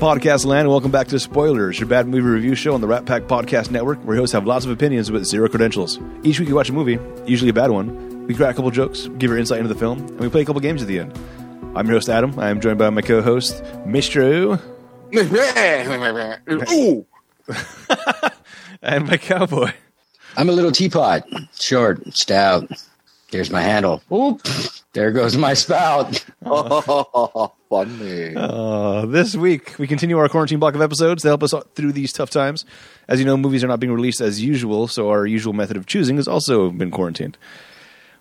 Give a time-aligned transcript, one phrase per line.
[0.00, 3.04] podcast land, and welcome back to Spoilers, your bad movie review show on the Rat
[3.04, 6.00] Pack Podcast Network, where hosts have lots of opinions but zero credentials.
[6.22, 8.26] Each week we watch a movie, usually a bad one.
[8.26, 10.44] We crack a couple jokes, give our insight into the film, and we play a
[10.46, 11.12] couple games at the end.
[11.76, 12.38] I'm your host Adam.
[12.38, 14.58] I am joined by my co-host Maestro
[16.72, 17.06] Ooh.
[18.82, 19.70] and my cowboy.
[20.34, 22.70] I'm a little teapot, short, stout.
[23.30, 24.02] Here's my handle.
[24.10, 24.40] Oop,
[24.92, 26.24] there goes my spout.
[26.44, 28.34] Oh, funny.
[28.34, 32.12] Uh, this week we continue our quarantine block of episodes to help us through these
[32.12, 32.64] tough times.
[33.08, 35.86] As you know, movies are not being released as usual, so our usual method of
[35.86, 37.38] choosing has also been quarantined.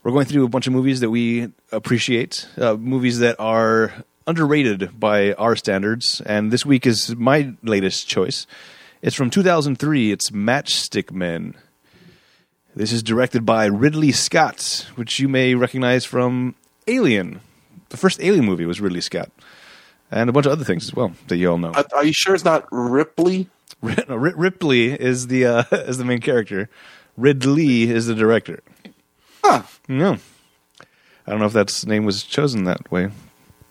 [0.04, 3.94] We're going through a bunch of movies that we appreciate, uh, movies that are
[4.28, 8.46] underrated by our standards, and this week is my latest choice.
[9.02, 10.12] It's from 2003.
[10.12, 11.56] It's Matchstick Men.
[12.80, 16.56] This is directed by Ridley Scott, which you may recognize from
[16.88, 17.42] Alien.
[17.90, 19.30] The first Alien movie was Ridley Scott,
[20.10, 21.74] and a bunch of other things as well that you all know.
[21.74, 23.50] Are, are you sure it's not Ripley?
[23.82, 26.70] Ri- no, Ripley is the uh, is the main character.
[27.18, 28.62] Ridley is the director.
[29.44, 29.64] Huh.
[29.90, 30.18] No,
[31.28, 33.10] I don't know if that name was chosen that way.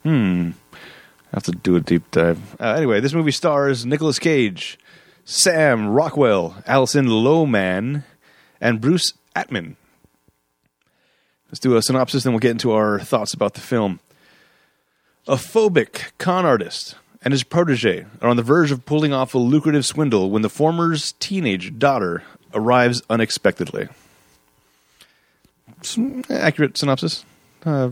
[0.03, 0.51] Hmm.
[0.75, 2.61] I have to do a deep dive.
[2.61, 4.79] Uh, anyway, this movie stars Nicolas Cage,
[5.25, 8.05] Sam Rockwell, Alison Lohman,
[8.61, 9.77] and Bruce Altman.
[11.49, 14.01] Let's do a synopsis, then we'll get into our thoughts about the film.
[15.27, 19.39] A phobic con artist and his protege are on the verge of pulling off a
[19.39, 22.23] lucrative swindle when the former's teenage daughter
[22.55, 23.89] arrives unexpectedly.
[25.83, 27.25] Some accurate synopsis.
[27.65, 27.91] Uh,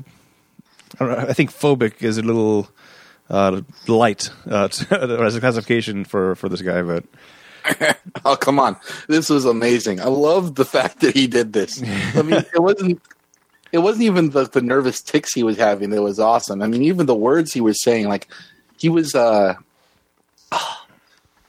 [1.01, 2.69] I, know, I think phobic is a little
[3.29, 7.05] uh, light uh, as a classification for, for this guy, but
[8.25, 8.77] Oh, come on.
[9.09, 10.01] This was amazing.
[10.01, 11.81] I love the fact that he did this.
[12.17, 13.01] I mean, it wasn't.
[13.71, 16.63] It wasn't even the, the nervous tics he was having that was awesome.
[16.63, 18.27] I mean, even the words he was saying, like
[18.79, 19.55] he was, uh,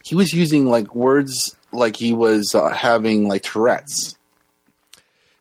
[0.03, 4.17] he was using like words like he was uh, having like Tourette's.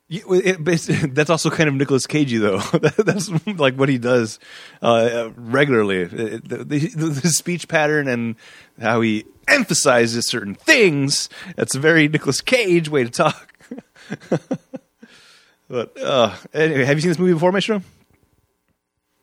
[0.09, 0.63] Yeah, it,
[1.15, 2.59] that's also kind of Nicolas Cagey, though.
[2.97, 4.39] that's like what he does
[4.81, 6.01] uh, regularly.
[6.03, 8.35] It- the, the, the speech pattern and
[8.79, 11.27] how he emphasizes certain things.
[11.55, 13.53] That's a very Nicolas Cage way to talk.
[15.69, 17.81] but uh, anyway, have you seen this movie before, Maestro?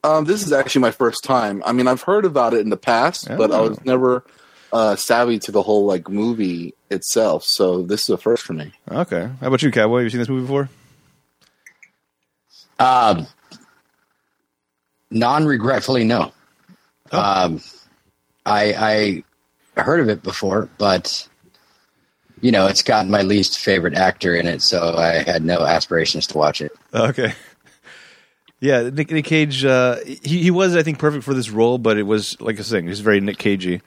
[0.03, 1.63] Um, this is actually my first time.
[1.65, 3.83] I mean, I've heard about it in the past, but I was Oh.
[3.87, 4.25] never
[4.75, 7.45] uh, savvy to the whole like movie itself.
[7.45, 8.73] So this is a first for me.
[8.91, 9.31] Okay.
[9.41, 9.99] How about you, Cowboy?
[9.99, 10.69] Have you seen this movie before?
[12.81, 13.29] Um,
[15.13, 16.33] non-regretfully, no.
[17.13, 17.61] Um,
[18.45, 19.23] I
[19.77, 21.29] I heard of it before, but
[22.41, 26.27] you know, it's got my least favorite actor in it, so I had no aspirations
[26.29, 26.73] to watch it.
[26.93, 27.33] Okay.
[28.61, 29.63] Yeah, Nick, Nick Cage.
[29.63, 32.61] Uh, he he was, I think, perfect for this role, but it was like I
[32.61, 33.83] was saying, he's very Nick Cagey.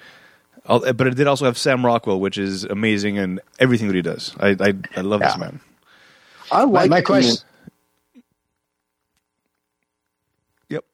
[0.68, 4.02] Al- But it did also have Sam Rockwell, which is amazing in everything that he
[4.02, 4.36] does.
[4.40, 5.60] I I, I love this man.
[6.52, 7.36] I My, like my the- question.
[10.70, 10.86] Yep.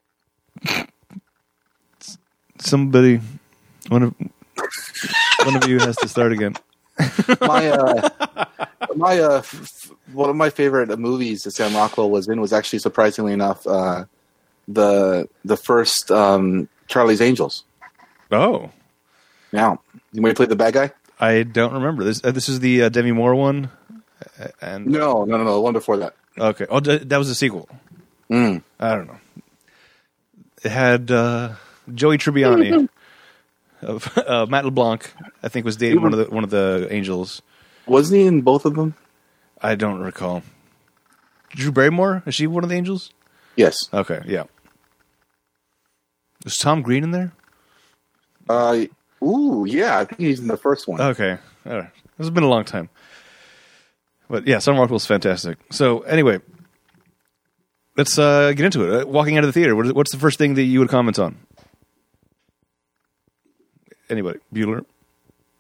[2.60, 3.20] Somebody,
[3.90, 4.16] one of
[5.44, 6.56] one of you has to start again.
[7.42, 8.10] my uh,
[8.96, 12.54] my uh, f- f- one of my favorite movies that Sam Rockwell was in was
[12.54, 14.06] actually surprisingly enough uh,
[14.68, 17.64] the the first um, Charlie's Angels.
[18.32, 18.70] Oh,
[19.54, 19.76] Yeah,
[20.12, 20.92] you may play the bad guy.
[21.20, 22.20] I don't remember this.
[22.24, 23.70] Uh, this is the uh, Demi Moore one,
[24.60, 25.54] and No, no, no, no.
[25.54, 26.16] The one before that.
[26.38, 26.66] okay.
[26.70, 27.70] Oh, th- that was a sequel.
[28.30, 28.64] Mm.
[28.80, 29.20] I don't know.
[30.64, 31.54] It had uh,
[31.94, 32.90] Joey Tribbiani.
[33.84, 35.14] of, uh, Matt LeBlanc,
[35.44, 37.42] I think, was dating one of the one of the angels.
[37.86, 38.96] Wasn't he in both of them?
[39.62, 40.42] I don't recall.
[41.52, 43.12] Drew Barrymore is she one of the angels?
[43.56, 43.76] Yes.
[43.94, 44.44] Okay, yeah.
[46.44, 47.34] Was Tom Green in there?
[48.50, 48.86] Uh,
[49.24, 50.00] ooh, yeah.
[50.00, 51.02] I think he's in the first one.
[51.02, 51.90] Okay, all right.
[52.20, 52.90] It's been a long time,
[54.30, 55.58] but yeah, Sam Rockwell's fantastic.
[55.72, 56.40] So anyway,
[57.98, 59.04] let's uh, get into it.
[59.04, 60.90] Uh, walking out of the theater, what is, what's the first thing that you would
[60.90, 61.38] comment on?
[64.10, 64.86] Anybody, Bueller?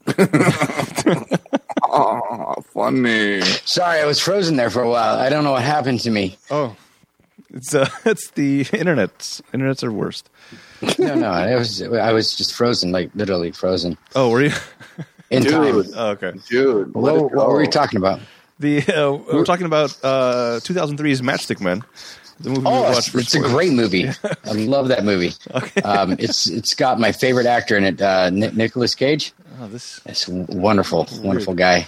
[1.83, 3.41] oh, funny.
[3.41, 5.17] Sorry, I was frozen there for a while.
[5.17, 6.37] I don't know what happened to me.
[6.51, 6.75] Oh,
[7.49, 9.17] it's uh, it's the internet.
[9.53, 10.29] Internets are worst.
[10.99, 14.51] No, no, I was I was just frozen, like literally frozen Oh, were you?
[15.29, 15.81] in time.
[15.83, 16.33] Dude, Oh, okay.
[16.47, 16.95] dude.
[16.95, 18.19] let What, what were we talking about?
[18.59, 21.83] The uh, we're talking about uh, 2003's Matchstick Men.
[22.39, 24.09] The movie we Oh, watched it's, it's a great movie.
[24.45, 25.31] I love that movie.
[25.83, 29.33] Um, it's it's got my favorite actor in it, uh, Ni- Nicolas Cage.
[29.59, 30.01] Oh, this.
[30.05, 31.87] It's a wonderful, wonderful guy.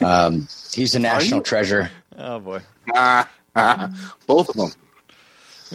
[0.00, 1.90] Um, he's a national treasure.
[2.16, 2.60] Oh boy.
[2.94, 4.70] Ah, ah, both of them.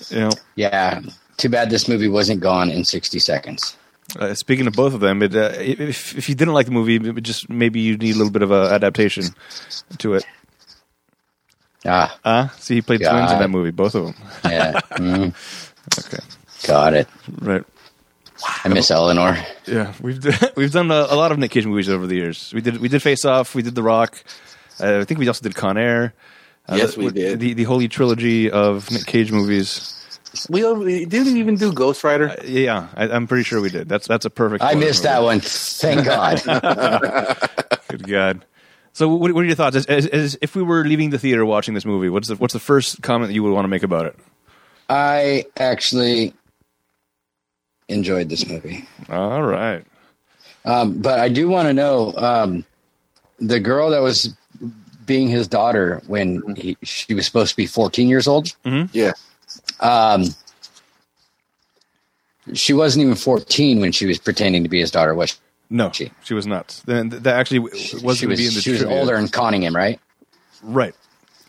[0.09, 1.01] You know, Yeah.
[1.37, 3.75] Too bad this movie wasn't gone in 60 seconds.
[4.19, 6.95] Uh, speaking of both of them, it, uh, if if you didn't like the movie,
[6.97, 9.25] it just maybe you need a little bit of a adaptation
[9.97, 10.23] to it.
[11.85, 14.15] Ah, Uh, see, he played twins in that movie, both of them.
[14.43, 14.79] yeah.
[14.95, 15.33] Mm,
[16.05, 16.23] Okay,
[16.67, 17.07] got it.
[17.41, 17.63] right.
[18.63, 19.37] I miss Eleanor.
[19.65, 22.51] Yeah, we've d- we've done a, a lot of Nick Cage movies over the years.
[22.53, 24.23] We did we did Face Off, we did The Rock.
[24.79, 26.13] Uh, I think we also did Con Air.
[26.67, 27.39] Uh, Yes, the- we did.
[27.39, 29.93] the the holy trilogy of Nick Cage movies.
[30.49, 32.29] We, we didn't even do Ghost Rider.
[32.29, 33.89] Uh, yeah, I, I'm pretty sure we did.
[33.89, 34.63] That's that's a perfect.
[34.63, 35.13] I missed movie.
[35.13, 35.39] that one.
[35.41, 36.41] Thank God.
[37.89, 38.45] Good God.
[38.93, 39.75] So, what, what are your thoughts?
[39.75, 42.53] As, as, as if we were leaving the theater watching this movie, what's the what's
[42.53, 44.15] the first comment that you would want to make about it?
[44.89, 46.33] I actually
[47.87, 48.87] enjoyed this movie.
[49.09, 49.83] All right.
[50.63, 52.65] Um, but I do want to know um,
[53.39, 54.33] the girl that was
[55.05, 58.55] being his daughter when he, she was supposed to be 14 years old.
[58.93, 59.13] Yeah.
[59.79, 60.25] Um,
[62.53, 65.35] she wasn't even 14 when she was pretending to be his daughter, was she?
[65.69, 66.81] No, She- she was not.
[66.85, 69.63] Then that actually was she was, to be in the she was older and conning
[69.63, 69.99] him, right?
[70.61, 70.93] right?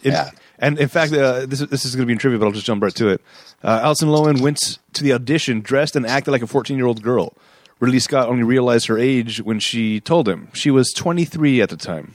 [0.03, 0.31] It- Yeah.
[0.59, 2.53] And in fact, uh, this is- this is going to be in trivia, but I'll
[2.53, 3.21] just jump right to it.
[3.63, 7.03] Uh, Alison Lohman went to the audition dressed and acted like a 14 year old
[7.03, 7.35] girl.
[7.79, 11.77] Ridley Scott only realized her age when she told him she was 23 at the
[11.77, 12.15] time.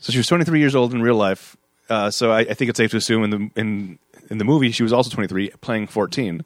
[0.00, 1.56] So she was 23 years old in real life.
[1.88, 3.98] Uh, so I, I think it's safe to assume in the in
[4.30, 6.44] in the movie she was also 23, playing 14,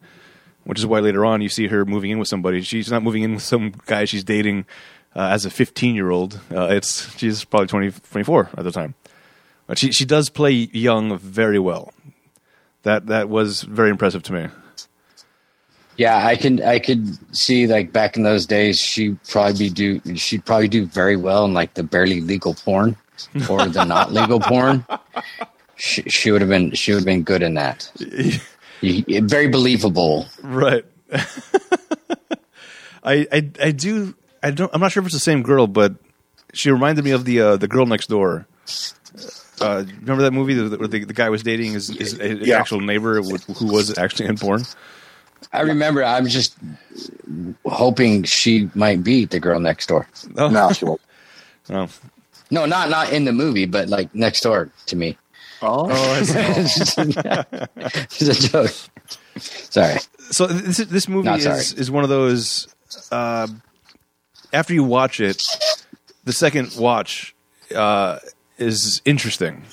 [0.63, 2.61] which is why later on you see her moving in with somebody.
[2.61, 4.65] She's not moving in with some guy she's dating
[5.15, 6.39] uh, as a 15 year old.
[6.51, 8.95] Uh, it's she's probably 20, 24 at the time.
[9.67, 11.93] But she she does play young very well.
[12.83, 14.47] That that was very impressive to me.
[15.97, 20.45] Yeah, I can I could see like back in those days she probably do she'd
[20.45, 22.97] probably do very well in like the barely legal porn
[23.49, 24.85] or the not legal porn.
[25.83, 27.89] She, she would have been she would have been good in that.
[28.83, 30.27] Very believable.
[30.43, 30.85] Right.
[33.03, 34.13] I, I I do
[34.43, 35.95] I don't I'm not sure if it's the same girl, but
[36.53, 38.45] she reminded me of the uh, the girl next door.
[39.59, 42.59] Uh, remember that movie where the, the guy was dating his, his, his Yeah.
[42.59, 44.63] actual neighbor who who was actually in porn?
[45.51, 46.03] I remember.
[46.03, 46.55] I'm just
[47.65, 50.07] hoping she might be the girl next door.
[50.37, 51.01] Oh, No, she won't.
[51.71, 51.87] oh.
[52.51, 55.17] No, not not in the movie, but like next door to me.
[55.61, 56.97] Oh, Oh, it's
[58.21, 58.71] a joke.
[59.37, 59.99] Sorry.
[60.31, 61.59] so this this movie Not sorry.
[61.59, 62.67] is is one of those.
[63.11, 63.47] Uh,
[64.53, 65.41] after you watch it,
[66.23, 67.33] the second watch
[67.75, 68.19] uh,
[68.57, 69.63] is interesting.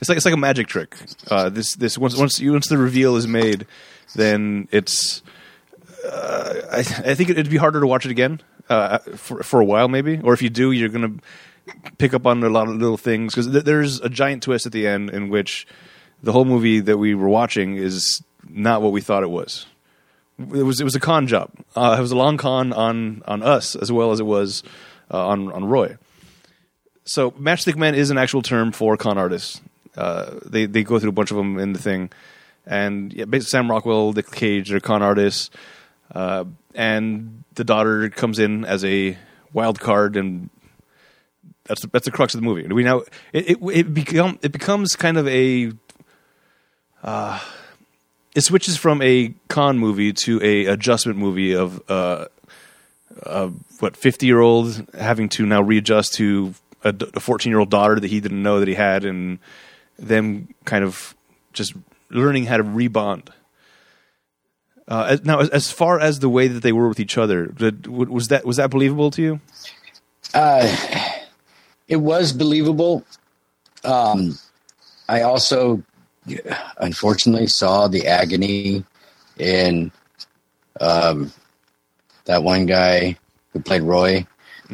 [0.00, 0.96] It's like it's like a magic trick.
[1.30, 3.66] Uh, this this once once you, once the reveal is made,
[4.14, 5.22] then it's.
[6.06, 9.64] Uh, I I think it'd be harder to watch it again uh, for for a
[9.64, 11.12] while maybe, or if you do, you're gonna
[11.98, 14.72] pick up on a lot of little things because th- there's a giant twist at
[14.72, 15.66] the end in which
[16.22, 19.66] the whole movie that we were watching is not what we thought it was.
[20.38, 21.50] It was it was a con job.
[21.76, 24.62] Uh, it was a long con on on us as well as it was
[25.10, 25.96] uh, on on Roy.
[27.04, 29.60] So matchstick men is an actual term for con artists.
[29.96, 32.10] Uh, they they go through a bunch of them in the thing,
[32.66, 35.50] and yeah, Sam Rockwell, Nick Cage, they're con artists,
[36.12, 36.44] uh,
[36.74, 39.16] and the daughter comes in as a
[39.52, 40.50] wild card, and
[41.66, 42.66] that's the, that's the crux of the movie.
[42.66, 43.02] We now
[43.32, 45.72] it it, it become it becomes kind of a
[48.34, 52.26] it switches from a con movie to a adjustment movie of uh,
[53.24, 53.48] uh,
[53.80, 58.08] what fifty year old having to now readjust to a fourteen year old daughter that
[58.08, 59.38] he didn't know that he had, and
[59.98, 61.14] them kind of
[61.52, 61.74] just
[62.10, 63.28] learning how to rebond.
[64.86, 67.46] Uh, as- now, as, as far as the way that they were with each other,
[67.46, 69.40] did, was that was that believable to you?
[71.88, 73.04] It was believable.
[73.84, 74.38] Um,
[75.08, 75.82] I also,
[76.78, 78.84] unfortunately, saw the agony
[79.38, 79.92] in
[80.80, 81.32] um,
[82.24, 83.16] that one guy
[83.52, 84.26] who played Roy.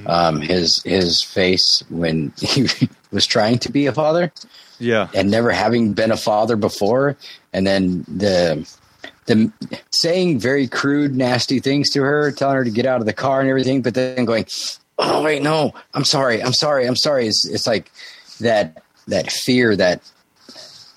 [0.06, 2.68] Um, his his face when he
[3.10, 4.32] was trying to be a father
[4.78, 7.16] Yeah, and never having been a father before,
[7.52, 8.66] and then the
[9.26, 9.52] the
[9.90, 13.40] saying very crude, nasty things to her, telling her to get out of the car
[13.40, 14.46] and everything, but then going,
[15.00, 17.90] "Oh wait, no, I'm sorry, I'm sorry, I'm sorry." It's it's like
[18.40, 20.02] that that fear that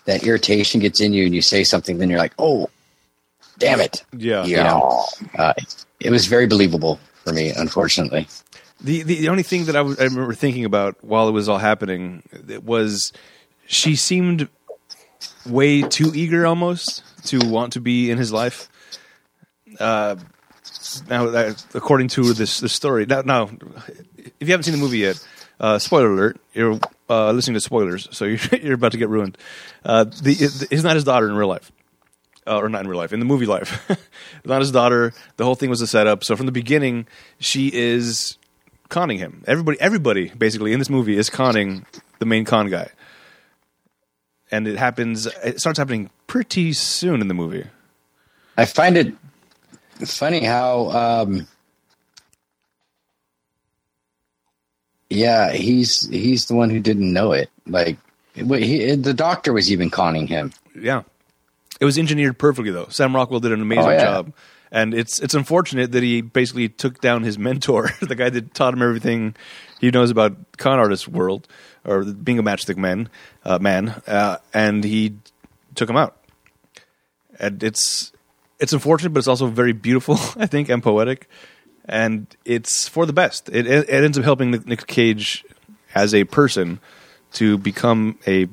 [0.05, 2.69] that irritation gets in you, and you say something, then you're like, "Oh,
[3.57, 5.05] damn it!" yeah, You know,
[5.37, 5.53] uh,
[5.99, 8.27] it was very believable for me, unfortunately.
[8.81, 11.47] The, the the only thing that I was- I remember thinking about while it was
[11.47, 13.13] all happening it was
[13.65, 14.49] she seemed
[15.45, 18.67] way too eager almost to want to be in his life.
[19.79, 20.17] Uh,
[21.09, 23.49] now, that, according to this this story, now, now
[24.17, 25.25] if you haven't seen the movie yet,
[25.59, 29.37] uh, spoiler alert, you're uh, listening to spoilers, so you're, you're about to get ruined.
[29.83, 31.71] Uh, the, it, it's not his daughter in real life.
[32.47, 33.89] uh, or not in real life, in the movie life.
[34.45, 35.13] not his daughter.
[35.37, 36.23] The whole thing was a setup.
[36.23, 37.07] So from the beginning,
[37.39, 38.37] she is
[38.89, 39.43] conning him.
[39.47, 41.85] Everybody, everybody, basically in this movie is conning
[42.19, 42.89] the main con guy,
[44.51, 45.25] and it happens.
[45.43, 47.65] It starts happening pretty soon in the movie.
[48.57, 49.15] I find it
[50.05, 51.47] funny how, um,
[55.09, 57.49] yeah, he's he's the one who didn't know it.
[57.67, 57.97] Like,
[58.33, 60.51] he, the doctor was even conning him.
[60.79, 61.03] Yeah,
[61.79, 62.87] it was engineered perfectly though.
[62.89, 64.03] Sam Rockwell did an amazing Oh, yeah.
[64.03, 64.33] job,
[64.71, 68.73] and it's it's unfortunate that he basically took down his mentor, the guy that taught
[68.73, 69.35] him everything
[69.79, 71.47] he knows about con artist world
[71.85, 73.09] or being a matchstick man,
[73.43, 75.13] uh, man, uh, and he
[75.75, 76.17] took him out.
[77.39, 78.11] And it's
[78.59, 81.27] it's unfortunate, but it's also very beautiful, I think, and poetic,
[81.85, 83.49] and it's for the best.
[83.49, 85.45] It it, ends up helping Nic- Nick Cage
[85.95, 86.79] as a person
[87.33, 88.47] to become a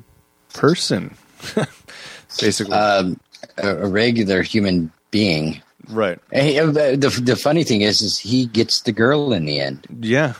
[0.53, 1.15] person,
[2.39, 2.73] basically.
[2.73, 3.19] Um,
[3.57, 5.61] a, regular human being.
[5.89, 6.19] right.
[6.33, 9.87] Uh, the the funny thing is, is he gets the girl in the end.
[9.99, 10.33] Yeah,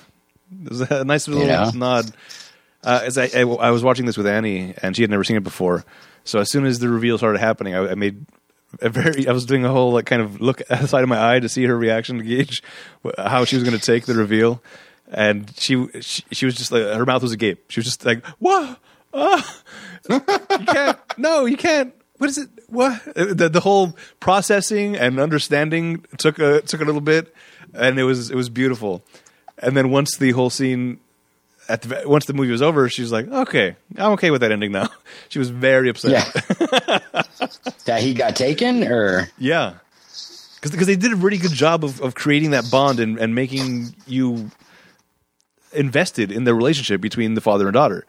[0.64, 1.72] it was a nice little know?
[1.74, 2.12] nod.
[2.84, 5.38] Uh, as I, I, I was watching this with Annie, and she had never seen
[5.38, 5.86] it before.
[6.24, 8.26] So as soon as the reveal started happening, I, I made
[8.80, 9.28] a very.
[9.28, 11.66] I was doing a whole like kind of look outside of my eye to see
[11.66, 12.64] her reaction to gauge
[13.18, 14.62] how she was going to take the reveal,
[15.10, 17.70] and she, she she was just like her mouth was agape.
[17.70, 18.80] She was just like, "What?
[19.14, 19.62] ah,
[20.10, 22.50] you can't, no, you can't." What is it?
[22.68, 27.34] What the the whole processing and understanding took a took a little bit,
[27.74, 29.04] and it was it was beautiful.
[29.58, 31.00] And then once the whole scene
[31.68, 34.52] at the once the movie was over, she was like, "Okay, I'm okay with that
[34.52, 34.90] ending now."
[35.30, 36.12] She was very upset.
[36.12, 37.00] Yeah,
[37.86, 39.76] that he got taken, or Yeah,
[40.62, 43.96] because they did a really good job of, of creating that bond and, and making
[44.08, 44.52] you
[45.74, 48.06] invested in the relationship between the father and daughter.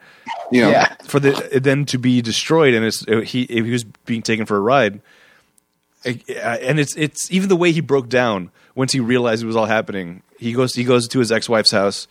[0.51, 3.83] You know, yeah, For the it then to be destroyed and it's he he was
[3.83, 5.01] being taken for a ride,
[6.05, 6.11] Uh,
[6.61, 9.65] and it's it's even the way he broke down once he realized it was all
[9.65, 10.21] happening.
[10.37, 12.07] He goes he goes to his ex wife's house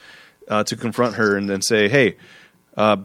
[0.49, 2.17] uh, to confront her and then say, "Hey."
[2.75, 2.97] Uh,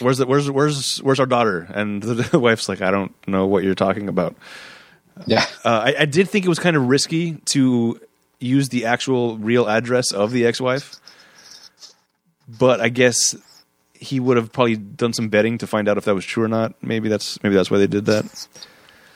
[0.00, 1.66] Where's the, where's where's where's our daughter?
[1.74, 4.36] And the wife's like, I don't know what you're talking about.
[5.26, 5.46] yeah.
[5.64, 8.00] Uh, I, I did think it was kind of risky to
[8.38, 10.96] use the actual real address of the ex-wife,
[12.48, 13.34] but I guess
[13.94, 16.48] he would have probably done some betting to find out if that was true or
[16.48, 16.74] not.
[16.82, 18.48] Maybe that's maybe that's why they did that.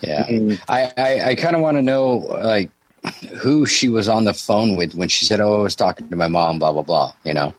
[0.01, 0.25] Yeah,
[0.69, 2.71] I I, I kind of want to know like
[3.39, 6.17] who she was on the phone with when she said, "Oh, I was talking to
[6.17, 7.13] my mom." Blah blah blah.
[7.25, 7.55] You know,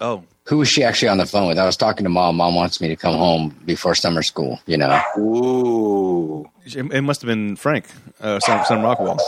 [0.00, 1.58] Oh, who was she actually on the phone with?
[1.58, 2.36] I was talking to mom.
[2.36, 4.60] Mom wants me to come home before summer school.
[4.66, 6.48] You know, Ooh.
[6.64, 7.86] it, it must have been Frank,
[8.20, 9.18] uh, Sam, Sam Rockwell,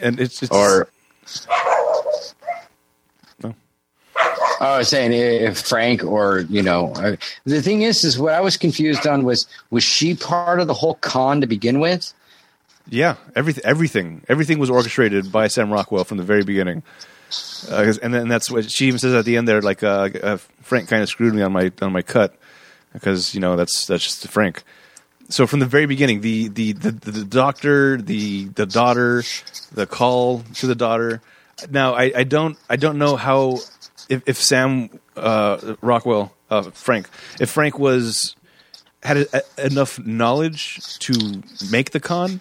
[0.00, 0.88] and it's, it's Or
[4.60, 8.40] I was saying if Frank or you know, uh, the thing is, is what I
[8.40, 12.12] was confused on was was she part of the whole con to begin with?
[12.90, 16.82] yeah, everything everything everything was orchestrated by Sam Rockwell from the very beginning.
[17.70, 19.60] Uh, and then that's what she even says at the end there.
[19.60, 22.34] Like uh, uh, Frank kind of screwed me on my on my cut
[22.92, 24.62] because you know that's that's just Frank.
[25.28, 29.22] So from the very beginning, the the the, the doctor, the the daughter,
[29.72, 31.20] the call to the daughter.
[31.70, 33.58] Now I, I don't I don't know how
[34.08, 37.08] if, if Sam uh, Rockwell uh, Frank
[37.40, 38.36] if Frank was
[39.02, 39.26] had a,
[39.58, 42.40] a- enough knowledge to make the con.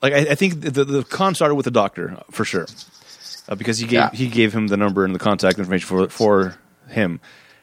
[0.00, 2.66] Like I, I think the, the con started with the doctor for sure,
[3.48, 4.10] uh, because he gave Yeah.
[4.12, 6.56] he gave him the number and the contact information for for
[6.88, 7.20] him,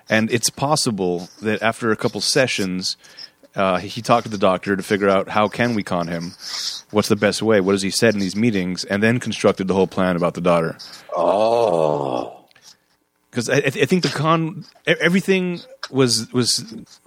[0.09, 2.97] and it's possible that after a couple sessions,
[3.55, 6.33] uh, he talked to the doctor to figure out how can we con him,
[6.91, 9.73] what's the best way, what has he said in these meetings, and then constructed the
[9.73, 10.77] whole plan about the daughter.
[11.15, 12.31] oh,
[13.31, 15.59] because I, I think the con everything
[15.91, 16.63] was was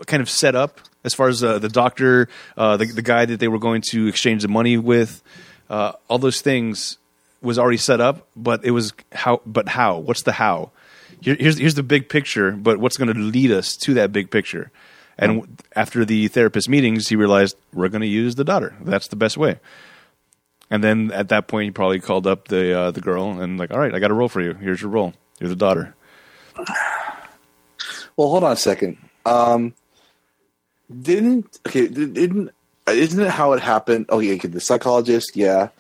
[0.06, 3.40] kind of set up as far as uh, the doctor, uh, the the guy that
[3.40, 5.22] they were going to exchange the money with,
[5.70, 6.98] uh, all those things
[7.40, 8.28] was already set up.
[8.36, 9.98] But it was how, but how?
[9.98, 10.70] What's the how?
[11.20, 14.30] Here, here's here's the big picture, but what's going to lead us to that big
[14.30, 14.70] picture?
[15.20, 18.76] And after the therapist meetings, he realized we're going to use the daughter.
[18.80, 19.58] That's the best way.
[20.70, 23.72] And then at that point, he probably called up the uh, the girl and like,
[23.72, 24.54] all right, I got a role for you.
[24.54, 25.14] Here's your role.
[25.40, 25.94] You're the daughter.
[28.16, 28.98] well, hold on a second.
[29.26, 29.74] Um,
[31.02, 31.88] didn't okay?
[31.88, 32.50] Didn't
[32.86, 34.06] isn't it how it happened?
[34.08, 35.70] Oh yeah, the psychologist, yeah,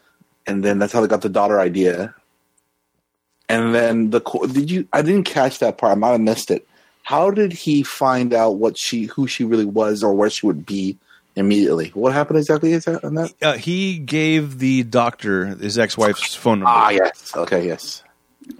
[0.48, 2.14] and then that's how they got the daughter idea.
[3.48, 4.20] And then the
[4.52, 4.88] did you?
[4.92, 5.92] I didn't catch that part.
[5.92, 6.66] I might have missed it.
[7.02, 10.66] How did he find out what she, who she really was, or where she would
[10.66, 10.98] be
[11.36, 11.88] immediately?
[11.94, 13.32] What happened exactly is that, on that?
[13.40, 17.32] Uh, he gave the doctor his ex-wife's phone number, Ah, yes.
[17.34, 18.02] Okay, yes.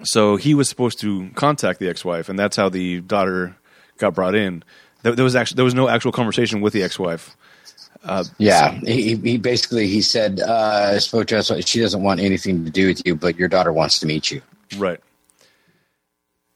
[0.04, 3.54] so he was supposed to contact the ex-wife, and that's how the daughter
[3.98, 4.64] got brought in.
[5.02, 7.36] There, there was actually there was no actual conversation with the ex-wife.
[8.38, 11.50] Yeah, he, he basically he said, uh, I spoke to us.
[11.66, 14.40] She doesn't want anything to do with you, but your daughter wants to meet you.
[14.76, 15.00] Right.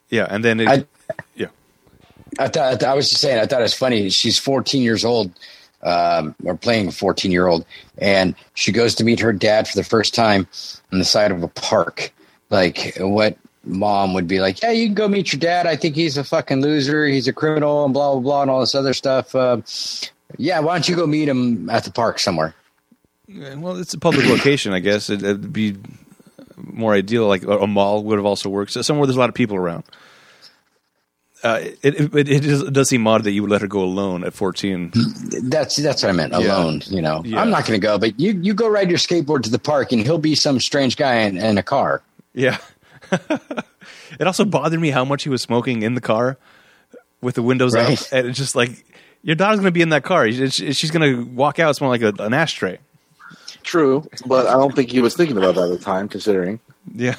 [0.09, 0.87] Yeah, and then it, I-
[1.35, 1.47] yeah.
[2.39, 3.39] I thought I was just saying.
[3.39, 4.09] I thought it was funny.
[4.09, 5.31] She's 14 years old,
[5.83, 7.67] um, or playing a 14 year old,
[7.99, 10.47] and she goes to meet her dad for the first time
[10.93, 12.13] on the side of a park.
[12.49, 14.63] Like what mom would be like?
[14.63, 15.67] Yeah, you can go meet your dad.
[15.67, 17.07] I think he's a fucking loser.
[17.07, 19.35] He's a criminal, and blah blah blah, and all this other stuff.
[19.35, 19.59] Uh,
[20.39, 22.55] yeah, why don't you go meet him at the park somewhere?
[23.29, 25.09] Well, it's a public location, I guess.
[25.09, 25.77] It, it'd be
[26.57, 27.27] more ideal.
[27.27, 28.73] Like a, a mall would have also worked.
[28.73, 29.85] So somewhere there's a lot of people around.
[31.43, 33.83] Uh, it, it, it, is, it does seem odd that you would let her go
[33.83, 34.93] alone at 14.
[35.43, 36.33] That's that's what I meant.
[36.35, 37.23] Alone, you know.
[37.25, 37.41] Yeah.
[37.41, 39.91] I'm not going to go, but you you go ride your skateboard to the park,
[39.91, 42.03] and he'll be some strange guy in, in a car.
[42.33, 42.59] Yeah.
[43.11, 46.39] it also bothered me how much he was smoking in the car
[47.21, 48.01] with the windows Right.
[48.01, 48.07] up.
[48.12, 48.85] And it's just like,
[49.23, 50.31] your daughter's going to be in that car.
[50.31, 52.79] She's, she's going to walk out smelling like a, an ashtray.
[53.62, 56.59] True, but I don't think he was thinking about that at the time, considering.
[56.93, 57.14] Yeah.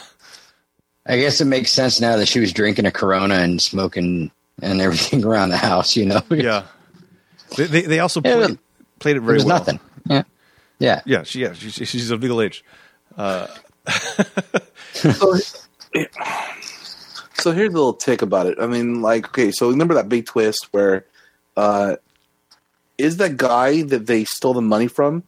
[1.05, 4.31] I guess it makes sense now that she was drinking a Corona and smoking
[4.61, 5.95] and everything around the house.
[5.95, 6.65] You know, Yeah.
[7.55, 8.59] They, they, they also Yeah, played,
[8.99, 9.57] played it there very was well.
[9.59, 9.79] nothing.
[10.09, 10.23] Yeah,
[10.79, 11.01] yeah.
[11.05, 12.63] Yeah, she, yeah, she, she's of legal age.
[13.17, 13.47] Uh,
[14.93, 15.35] so,
[17.35, 18.57] so here's a little tick about it.
[18.59, 21.05] I mean, like, okay, so remember that big twist where
[21.55, 21.95] uh,
[22.97, 25.23] is that guy that they stole the money from?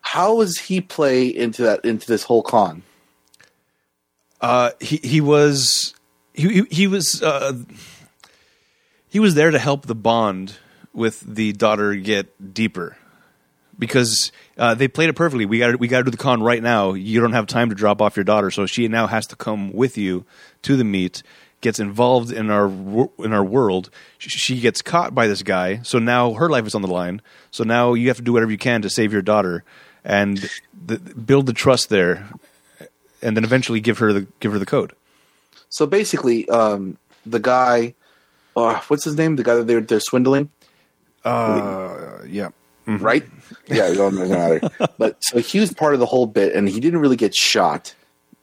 [0.00, 2.82] How does he play into that into this whole con?
[4.40, 5.94] Uh, he he was
[6.34, 7.52] he he, was uh,
[9.08, 10.58] he was there to help the bond
[10.92, 12.96] with the daughter get deeper
[13.78, 15.46] because uh, they played it perfectly.
[15.46, 16.92] We got we got to do the con right now.
[16.92, 19.72] You don't have time to drop off your daughter, so she now has to come
[19.72, 20.24] with you
[20.62, 21.22] to the meet.
[21.62, 22.66] Gets involved in our
[23.18, 23.88] in our world.
[24.18, 27.22] She, gets caught by this guy, so now her life is on the line.
[27.52, 29.62] So now you have to do whatever you can to save your daughter
[30.04, 30.50] and
[30.86, 32.28] the, build the trust there,
[33.22, 34.92] and then eventually give her the give her the code.
[35.68, 37.94] So basically, um, the guy,
[38.56, 39.36] uh, what's his name?
[39.36, 40.50] The guy that they're, they're swindling,
[41.24, 42.48] Uh, yeah.
[42.86, 43.24] right?
[43.68, 44.60] Yeah, it doesn't matter.
[44.98, 47.94] But so he was part of the whole bit, and he didn't really get shot.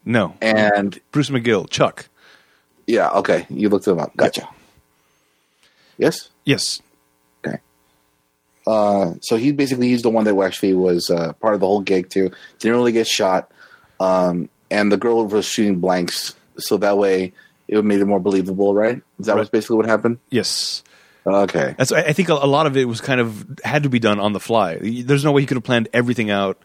[0.05, 0.35] No.
[0.41, 2.07] And Bruce McGill, Chuck.
[2.89, 4.15] Yeah, okay, you looked him up.
[4.17, 4.49] Gotcha.
[5.97, 6.29] Yes.
[6.43, 6.81] Yes.
[7.45, 7.57] Okay.
[8.65, 11.81] Uh, so he basically he's the one that actually was uh, part of the whole
[11.81, 12.31] gig too.
[12.59, 13.51] Didn't really get shot,
[13.99, 17.33] um, and the girl was shooting blanks, so that way
[17.67, 19.01] it made it more believable, right?
[19.19, 19.39] Is that Right.
[19.41, 20.17] was basically what happened?
[20.31, 20.83] Yes.
[21.27, 21.75] Okay.
[21.77, 21.91] That's.
[21.91, 24.39] I think a lot of it was kind of had to be done on the
[24.39, 24.77] fly.
[24.81, 26.57] There's no way he could have planned everything out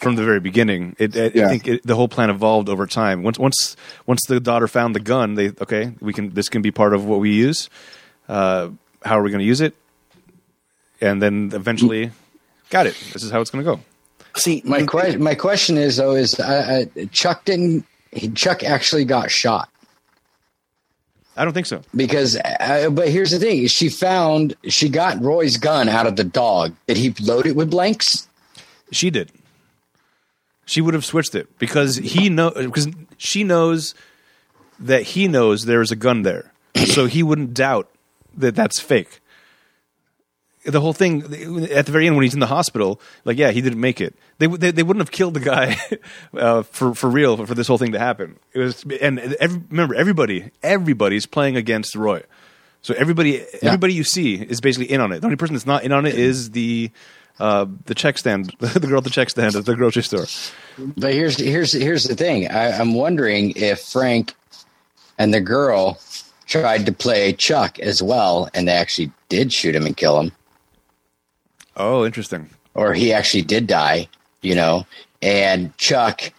[0.00, 0.96] from the very beginning.
[0.98, 3.22] It, I, I think it, the whole plan evolved over time.
[3.22, 6.70] Once once once the daughter found the gun, they okay, we can this can be
[6.70, 7.68] part of what we use.
[8.28, 8.70] Uh,
[9.04, 9.74] how are we going to use it?
[11.00, 12.10] And then eventually,
[12.70, 12.94] got it.
[13.12, 13.80] This is how it's going to go.
[14.36, 17.84] See, My the- que- my question is though is uh, uh, Chuck didn't
[18.34, 19.68] Chuck actually got shot
[21.36, 21.82] I don't think so.
[21.96, 26.24] because uh, but here's the thing she found she got Roy's gun out of the
[26.24, 28.28] dog did he load it with blanks
[28.92, 29.30] She did.
[30.70, 33.92] She would have switched it because he know because she knows
[34.78, 36.52] that he knows there is a gun there,
[36.86, 37.90] so he wouldn't doubt
[38.36, 39.18] that that's fake.
[40.64, 41.22] The whole thing
[41.72, 44.14] at the very end when he's in the hospital, like yeah, he didn't make it.
[44.38, 45.76] They they, they wouldn't have killed the guy
[46.38, 48.38] uh, for for real for this whole thing to happen.
[48.52, 52.22] It was and every, remember everybody everybody's playing against Roy.
[52.82, 55.18] So everybody, everybody you see is basically in on it.
[55.18, 56.90] The only person that's not in on it is the
[57.40, 60.26] uh, the check stand, the girl at the check stand at the grocery store.
[60.96, 64.34] but here's here's here's the thing I, I'm wondering if Frank
[65.18, 65.98] and the girl
[66.46, 70.32] tried to play Chuck as well and they actually did shoot him and kill him
[71.76, 72.50] Oh, interesting.
[72.74, 74.08] or he actually did die,
[74.42, 74.86] you know,
[75.22, 76.32] and Chuck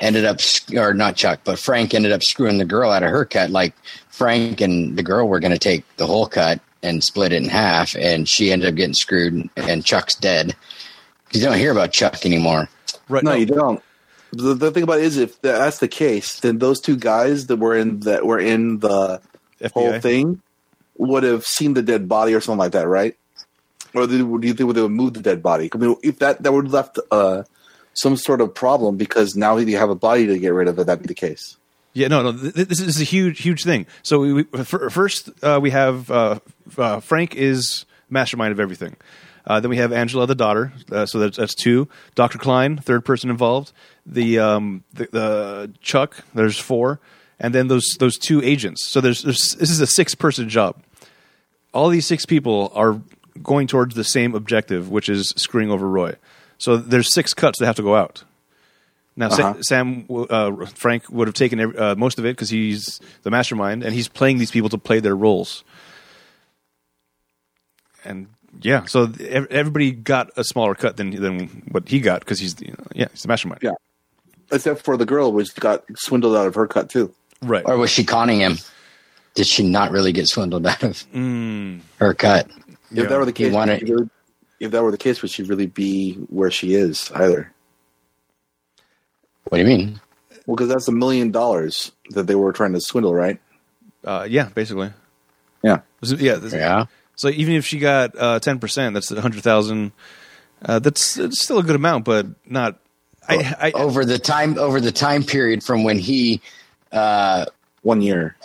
[0.00, 0.40] ended up,
[0.74, 3.50] or not Chuck, but Frank ended up screwing the girl out of her cut.
[3.50, 3.74] Like
[4.08, 7.48] Frank and the girl were going to take the whole cut and split it in
[7.48, 10.54] half, and she ended up getting screwed, and Chuck's dead.
[11.32, 12.68] You don't hear about Chuck anymore.
[13.08, 13.22] Right?
[13.22, 13.82] no, you don't.
[14.32, 17.56] The, the thing about it is, if that's the case, then those two guys that
[17.56, 19.20] were in that were in the
[19.60, 19.70] FBI.
[19.72, 20.42] whole thing
[20.98, 23.16] would have seen the dead body or something like that, right?
[23.94, 25.70] Or do do you think they would move the dead body?
[25.72, 27.44] I mean, if that that would have left uh,
[27.94, 30.86] some sort of problem because now you have a body to get rid of, if
[30.86, 31.56] that be the case.
[31.96, 32.32] Yeah, no, no.
[32.32, 33.86] th- th- This is a huge, huge thing.
[34.02, 36.40] So we, we, fir- first uh, we have uh,
[36.76, 38.96] uh, Frank is mastermind of everything.
[39.46, 40.72] Uh, then we have Angela, the daughter.
[40.92, 41.88] Uh, so that's, that's two.
[42.14, 43.72] Doctor Klein, third person involved.
[44.04, 47.00] The, um, the the Chuck, there's four,
[47.40, 48.86] and then those those two agents.
[48.90, 50.76] So there's, there's this is a six person job.
[51.72, 53.00] all these six people are
[53.42, 56.14] going towards the same objective, which is screwing over Roy.
[56.58, 58.24] So there's six cuts that have to go out.
[59.18, 59.54] Now, Uh-huh.
[59.62, 63.94] Sam uh, Frank would have taken uh, most of it because he's the mastermind, and
[63.94, 65.64] he's playing these people to play their roles.
[68.04, 68.28] And
[68.60, 72.74] yeah, so everybody got a smaller cut than than what he got because he's the,
[72.94, 73.60] yeah he's the mastermind.
[73.62, 73.72] Yeah.
[74.52, 77.12] Except for the girl, which got swindled out of her cut too.
[77.42, 77.64] Right.
[77.66, 78.58] Or was she conning him?
[79.34, 81.04] Did she not really get swindled out of
[81.98, 82.48] her cut?
[82.48, 83.04] If Yeah.
[83.06, 84.10] that were the case, wanna- would she really-
[84.60, 87.52] if that were the case, would she really be where she is either?
[89.48, 90.00] What do you mean?
[90.46, 93.38] Well, because that's a million dollars that they were trying to swindle, right?
[94.04, 94.92] Uh, yeah, basically.
[95.62, 95.80] Yeah.
[96.00, 96.38] Was it- Yeah.
[96.42, 96.86] Yeah.
[97.16, 99.92] So even if she got uh, ten percent, that's a hundred thousand.
[100.64, 102.78] Uh, that's it's still a good amount, but not.
[103.28, 106.40] I, I, Over the time over the time period from when he
[106.92, 107.46] uh
[107.82, 108.36] One year.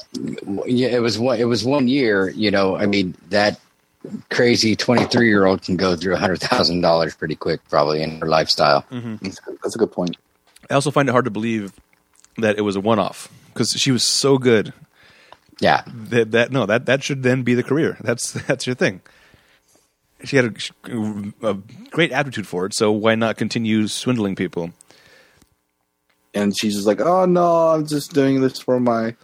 [0.66, 3.60] yeah, it was one it was one year, you know, I mean that
[4.32, 8.20] crazy 23 year old can go through a hundred thousand dollars pretty quick probably in
[8.20, 10.18] her lifestyle That's, that's a good point.
[10.72, 11.74] I also find it hard to believe
[12.38, 14.74] that it was a one-off because she was so good
[15.60, 17.98] yeah that that no that that should then be the career.
[18.02, 19.02] That's that's your thing.
[20.24, 21.54] She had a, a
[21.90, 24.72] great aptitude for it, so why not continue swindling people?
[26.34, 29.16] And she's just like, "Oh no, I'm just doing this for my."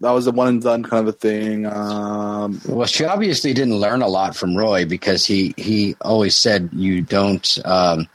[0.00, 1.64] That was a one and done kind of a thing.
[1.64, 6.68] Um, well she obviously didn't learn a lot from roy because he he always said
[6.72, 8.06] you don't um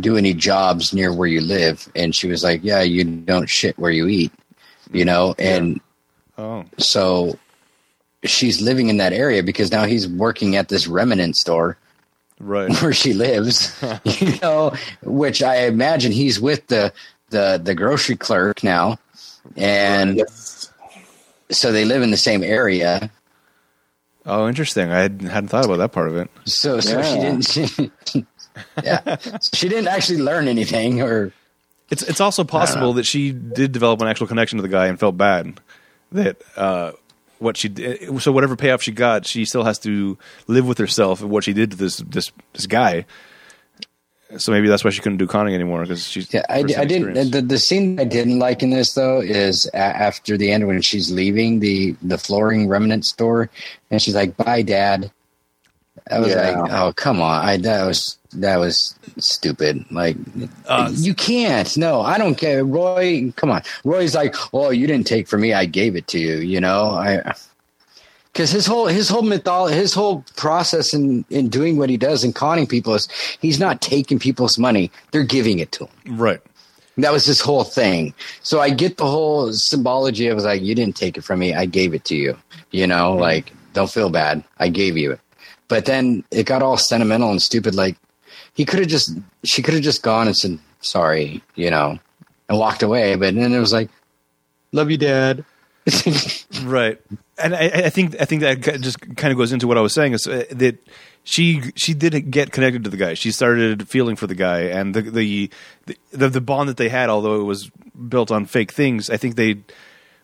[0.00, 3.78] do any jobs near where you live and she was like yeah you don't shit
[3.78, 4.32] where you eat
[4.92, 5.80] you know and
[6.38, 7.38] Oh, so
[8.24, 11.78] she's living in that area because now he's working at this remnant store
[12.38, 12.70] right.
[12.82, 16.92] where she lives, you know, which I imagine he's with the
[17.30, 18.98] the the grocery clerk now,
[19.56, 20.70] and yes.
[21.50, 23.10] so they live in the same area.
[24.28, 24.90] Oh, interesting.
[24.90, 26.28] I had, hadn't thought about that part of it.
[26.44, 27.92] So so she didn't.
[28.06, 28.26] She,
[28.82, 29.16] yeah,
[29.54, 31.32] she didn't actually learn anything, or
[31.90, 34.98] It's it's also possible that she did develop an actual connection to the guy and
[34.98, 35.60] felt bad
[36.12, 36.92] that uh,
[37.38, 38.20] what she did.
[38.22, 40.16] So whatever payoff she got, she still has to
[40.46, 43.04] live with herself and what she did to this this this guy.
[44.38, 47.30] So maybe that's why she couldn't do conning anymore because she's yeah, I, I didn't.
[47.30, 50.82] The, the scene I didn't like in this though is a, after the end when
[50.82, 53.48] she's leaving the the flooring remnant store,
[53.88, 55.12] and she's like, "Bye, Dad."
[56.10, 56.50] I was Yeah.
[56.60, 59.84] like, "Oh, come on!" I that was that was stupid.
[59.90, 60.16] Like,
[60.66, 61.76] Uh, you can't.
[61.76, 62.64] No, I don't care.
[62.64, 63.62] Roy, come on.
[63.84, 65.52] Roy's like, "Oh, you didn't take for me.
[65.52, 67.34] I gave it to you." You know, I
[68.32, 72.22] because his whole his whole mythology, his whole process in in doing what he does
[72.24, 73.08] and conning people is
[73.40, 76.18] he's not taking people's money; they're giving it to him.
[76.18, 76.40] right.
[76.98, 78.14] That was his whole thing.
[78.42, 80.30] So I get the whole symbology.
[80.30, 81.52] I was like, you didn't take it from me.
[81.52, 82.38] I gave it to you.
[82.70, 84.42] You know, like, don't feel bad.
[84.58, 85.20] I gave you it.
[85.68, 87.74] But then it got all sentimental and stupid.
[87.74, 87.96] Like,
[88.56, 91.98] he could have just, she could have just gone and said, sorry, you know,
[92.48, 93.14] and walked away.
[93.14, 93.90] But then it was like,
[94.72, 95.44] love you, dad.
[96.62, 96.98] Right,
[97.38, 99.92] and I, I think I think that just kind of goes into what I was
[99.92, 100.78] saying is uh, that
[101.22, 103.14] she she did get connected to the guy.
[103.14, 105.50] She started feeling for the guy, and the the
[106.12, 107.70] the, the bond that they had, although it was
[108.08, 109.10] built on fake things.
[109.10, 109.58] I think they,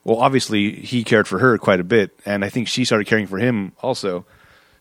[0.05, 3.27] well, obviously he cared for her quite a bit, and I think she started caring
[3.27, 4.25] for him also.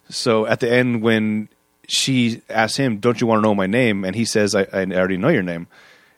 [0.09, 1.49] So at the end, when
[1.91, 4.85] she asks him, "Don't you want to know my name?" and he says, "I, I
[4.85, 5.67] already know your name,"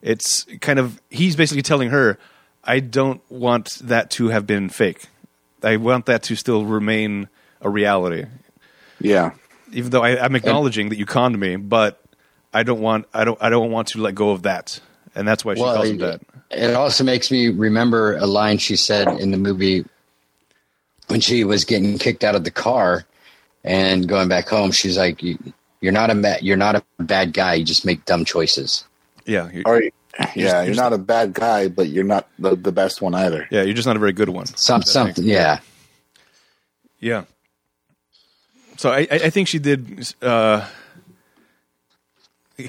[0.01, 2.17] it's kind of he's basically telling her,
[2.63, 5.05] "I don't want that to have been fake.
[5.63, 7.29] I want that to still remain
[7.61, 8.25] a reality,
[8.99, 9.31] Yeah.
[9.71, 12.01] even though I, I'm acknowledging that you conned me, but
[12.53, 14.79] I don't want I don't I don't want to let go of that."
[15.15, 16.21] And that's why she calls him that.
[16.51, 19.85] It also makes me remember a line she said in the movie
[21.07, 23.05] when she was getting kicked out of the car
[23.63, 24.71] and going back home.
[24.71, 25.37] She's like, "You-
[25.83, 27.55] "You're not a ma- you're not a bad guy.
[27.55, 28.85] You just make dumb choices."
[29.25, 29.93] Yeah, you- All right.
[30.35, 33.47] Yeah, you're you're not a bad guy, but you're not the, the best one either.
[33.51, 34.45] yeah, you're just not a very good one.
[34.45, 35.59] Some something, yeah.
[36.99, 37.25] Yeah.
[38.77, 40.07] So I, I I think she did.
[40.21, 40.65] Uh,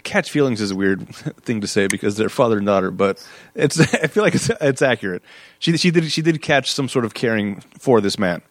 [0.02, 1.06] catch feelings is a weird
[1.42, 4.82] thing to say because they're father and daughter, but it's I feel like it's it's
[4.82, 5.22] accurate.
[5.58, 8.42] She she did she did catch some sort of caring for this man.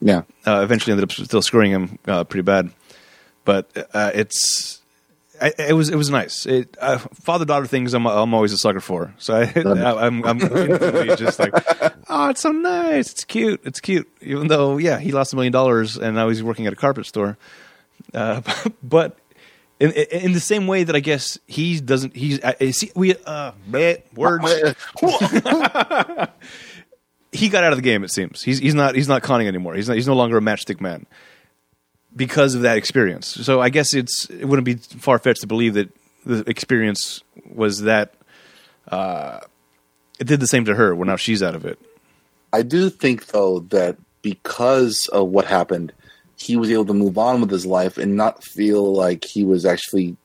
[0.00, 0.22] Yeah.
[0.46, 2.70] Uh, eventually ended up still screwing him uh, pretty bad,
[3.48, 4.82] but uh, it's.
[5.40, 6.44] I, it was it was nice.
[6.44, 9.14] It, uh, father daughter things I'm I'm always a sucker for.
[9.16, 11.54] So I, I I'm I'm just like,
[12.10, 13.10] oh, it's so nice.
[13.12, 13.62] It's cute.
[13.64, 14.06] It's cute.
[14.20, 17.06] Even though yeah, he lost a million dollars and now he's working at a carpet
[17.06, 17.38] store.
[18.12, 18.42] Uh,
[18.82, 19.18] but
[19.80, 22.14] in, in the same way that I guess he doesn't.
[22.14, 22.40] He's
[22.76, 24.44] see we uh bleh, words.
[27.32, 28.04] he got out of the game.
[28.04, 29.74] It seems he's he's not he's not conning anymore.
[29.74, 31.06] He's not, he's no longer a matchstick man.
[32.18, 33.26] Because of that experience.
[33.26, 35.88] So I guess it's it wouldn't be far fetched to believe that
[36.26, 38.12] the experience was that
[38.88, 39.40] uh,
[40.18, 40.94] it did the same to her.
[40.94, 41.78] Where now she's out of it.
[42.52, 45.92] I do think though that because of what happened,
[46.36, 49.64] he was able to move on with his life and not feel like he was
[49.64, 50.16] actually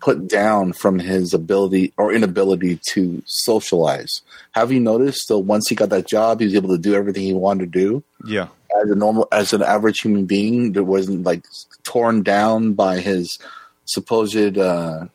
[0.00, 4.22] put down from his ability or inability to socialize.
[4.52, 7.22] Have you noticed that once he got that job, he was able to do everything
[7.22, 8.04] he wanted to do?
[8.24, 8.48] Yeah.
[8.82, 11.44] As a normal, as an average human being, that wasn't like
[11.84, 13.38] torn down by his
[13.86, 15.06] supposed uh,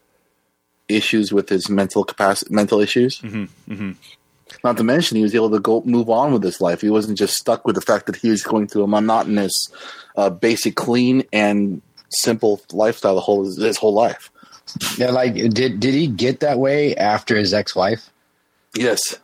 [0.89, 3.19] issues with his mental capacity, mental issues.
[3.21, 3.91] Mm-hmm.
[4.63, 6.81] Not to mention, he was able to go move on with his life.
[6.81, 9.69] He wasn't just stuck with the fact that he was going through a monotonous,
[10.15, 14.31] uh, basic, clean, and simple lifestyle the whole his whole life.
[14.97, 18.09] Yeah, like did did he get that way after his ex wife?
[18.75, 19.19] Yes,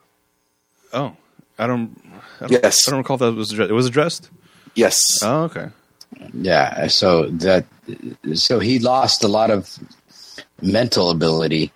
[0.93, 1.15] Oh,
[1.59, 2.01] I don't.
[2.41, 2.87] I don't Yes.
[2.87, 3.69] I don't recall if that was addressed.
[3.69, 4.29] It was addressed.
[4.75, 5.67] yes, Oh, okay.
[6.33, 7.65] Yeah, so that
[8.33, 9.77] so he lost a lot of
[10.61, 11.71] mental ability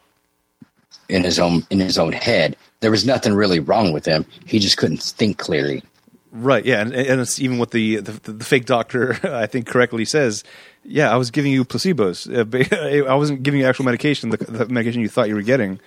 [1.09, 2.55] in his own in his own head.
[2.79, 4.25] There was nothing really wrong with him.
[4.45, 5.83] He just couldn't think clearly.
[6.31, 6.65] Right.
[6.65, 10.43] Yeah, and, and it's even what the, the the fake doctor I think correctly says.
[10.83, 12.27] Yeah, I was giving you placebos.
[12.27, 14.31] Uh, I wasn't giving you actual medication.
[14.31, 15.79] The, the medication you thought you were getting.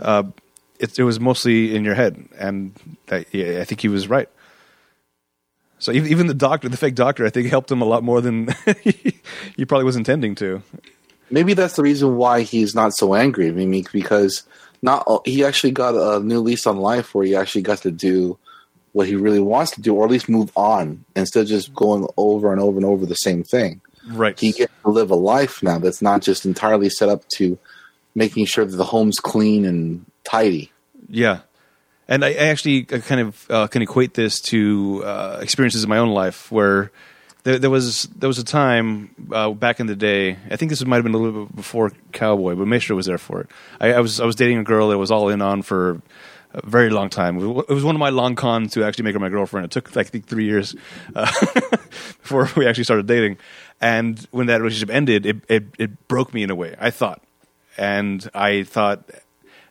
[0.00, 0.24] Uh,
[0.80, 2.74] it, it was mostly in your head, and
[3.06, 4.28] that, yeah, I think he was right.
[5.78, 8.48] So even, the doctor, the fake doctor, I think helped him a lot more than
[8.82, 9.20] he,
[9.56, 10.62] he probably was intending to.
[11.30, 13.48] maybe that's the reason why he's not so angry.
[13.48, 14.42] I mean, because
[14.82, 18.38] not he actually got a new lease on life where he actually got to do
[18.92, 22.06] what he really wants to do, or at least move on instead of just going
[22.16, 23.80] over and over and over the same thing.
[24.08, 24.38] Right.
[24.38, 27.58] He gets to live a life now that's not just entirely set up to
[28.14, 30.69] making sure that the home's clean and tidy.
[31.10, 31.40] Yeah,
[32.08, 35.90] and I, I actually uh, kind of uh, can equate this to uh, experiences in
[35.90, 36.90] my own life where
[37.44, 40.36] there, there was there was a time uh, back in the day.
[40.50, 43.18] I think this might have been a little bit before Cowboy, but Maestro was there
[43.18, 43.50] for it.
[43.80, 46.02] I, I was I was dating a girl that was all in on for
[46.52, 47.36] a very long time.
[47.38, 49.66] It was one of my long cons to actually make her my girlfriend.
[49.66, 50.74] It took like I think three years
[51.14, 51.30] uh,
[52.22, 53.38] before we actually started dating.
[53.80, 56.76] And when that relationship ended, it, it it broke me in a way.
[56.78, 57.22] I thought,
[57.78, 59.08] and I thought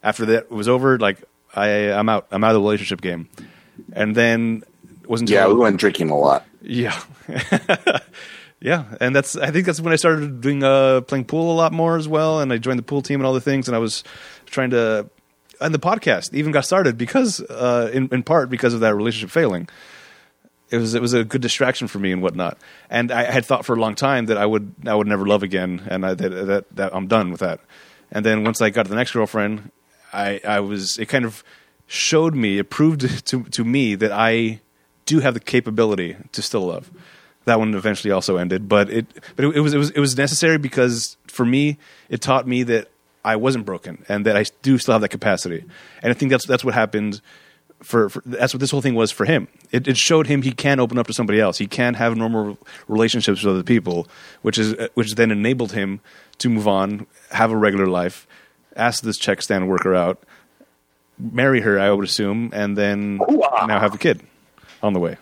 [0.04, 1.24] after that was over, like
[1.56, 2.28] I I'm out.
[2.32, 3.30] I'm out of the relationship game.
[3.94, 4.64] And then
[5.08, 6.46] wasn't Yeah, we went drinking a lot.
[6.62, 7.00] yeah.
[8.62, 11.72] yeah, and that's I think that's when I started doing uh playing pool a lot
[11.72, 13.80] more as well and I joined the pool team and all the things and I
[13.80, 14.04] was
[14.46, 15.10] trying to
[15.62, 19.30] and the podcast even got started because uh in in part because of that relationship
[19.32, 19.68] failing.
[20.72, 22.58] It was it was a good distraction for me and whatnot.
[22.92, 25.42] And I had thought for a long time that I would I would never love
[25.42, 27.60] again and I, that, that that I'm done with that.
[28.12, 29.72] And then once I got to the next girlfriend,
[30.14, 31.44] I I was it kind of
[31.88, 34.62] showed me it proved to to me that I
[35.06, 36.92] do have the capability to still love.
[37.46, 40.18] That one eventually also ended, but it but it, it was it was it was
[40.18, 41.78] necessary because for me
[42.10, 42.90] it taught me that
[43.24, 45.64] I wasn't broken and that I do still have that capacity.
[46.02, 47.22] And I think that's that's what happened
[47.82, 49.48] for, for that's what this whole thing was for him.
[49.72, 51.58] It, it showed him he can open up to somebody else.
[51.58, 54.08] He can have normal relationships with other people,
[54.42, 56.02] which is which then enabled him
[56.40, 58.28] to move on, have a regular life,
[58.80, 60.24] ask this check stand worker out,
[61.18, 63.66] marry her, I would assume, and then Hoo-ah.
[63.66, 64.22] now have a kid
[64.82, 65.18] on the way.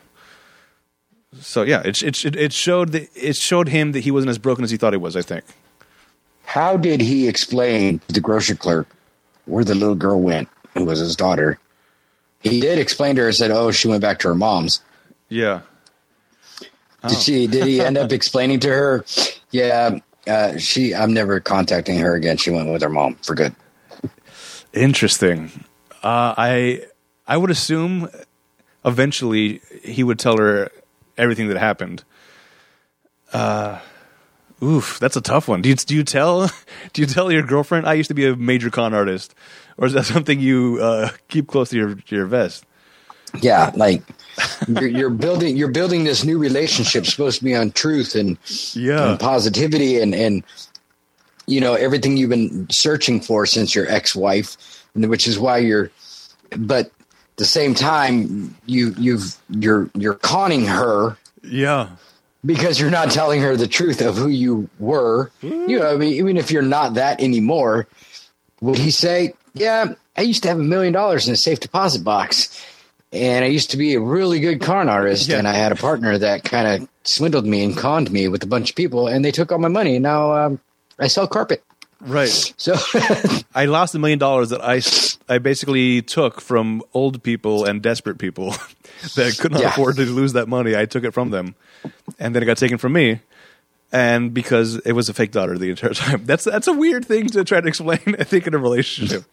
[1.40, 4.64] So yeah, it it it showed that it showed him that he wasn't as broken
[4.64, 5.16] as he thought he was.
[5.16, 5.44] I think.
[6.46, 8.88] How did he explain to the grocery clerk
[9.46, 11.60] where the little girl went, who was his daughter?
[12.40, 14.82] He did explain to her, said, "Oh, she went back to her mom's."
[15.30, 15.62] Yeah.
[17.08, 17.48] Did she?
[17.48, 18.16] Did he end up oh.
[18.16, 19.06] explaining to her?
[19.52, 20.94] Yeah, uh, she.
[20.94, 22.38] I'm never contacting her again.
[22.38, 23.56] She went with her mom for good.
[24.74, 25.52] Interesting.
[26.04, 26.86] Uh, I
[27.26, 28.10] I would assume
[28.86, 30.72] eventually he would tell her
[31.18, 32.04] everything that happened.
[33.34, 33.80] Uh,
[34.64, 35.62] oof, that's a tough one.
[35.62, 36.48] Do you do you tell
[36.94, 37.88] do you tell your girlfriend?
[37.88, 39.36] I used to be a major con artist,
[39.78, 42.66] or is that something you uh, keep close to your to your vest?
[43.42, 44.04] Yeah, like
[44.68, 45.58] you're, you're building.
[45.58, 48.38] You're building this new relationship supposed to be on truth and,
[48.74, 49.10] Yeah.
[49.12, 50.44] and positivity and and
[51.48, 55.92] you know everything you've been searching for since your ex-wife, and which is why you're.
[56.58, 56.92] But at
[57.38, 61.90] the same time, you you've you're you're conning her Yeah,
[62.46, 65.32] because you're not telling her the truth of who you were.
[65.42, 65.70] Mm.
[65.70, 67.88] You know, I mean, even if you're not that anymore,
[68.62, 72.04] would he say, "Yeah, I used to have a million dollars in a safe deposit
[72.04, 72.50] box,
[73.14, 75.38] and I used to be a really good con artist, Yeah.
[75.38, 78.48] and I had a partner that kind of swindled me and conned me with a
[78.48, 80.00] bunch of people, and they took all my money.
[80.00, 80.60] Now um,
[81.00, 81.64] I sell carpet."
[82.02, 82.30] right.
[82.58, 82.76] So,
[83.56, 84.82] I lost a million dollars that I
[85.34, 88.52] I basically took from old people and desperate people
[89.16, 89.70] that could not Yeah.
[89.70, 90.76] afford to lose that money.
[90.76, 91.56] I took it from them,
[92.20, 93.20] and then it got taken from me.
[93.92, 96.26] and because it was a fake daughter the entire time.
[96.26, 98.00] That's that's a weird thing to try to explain.
[98.20, 99.24] I think in a relationship.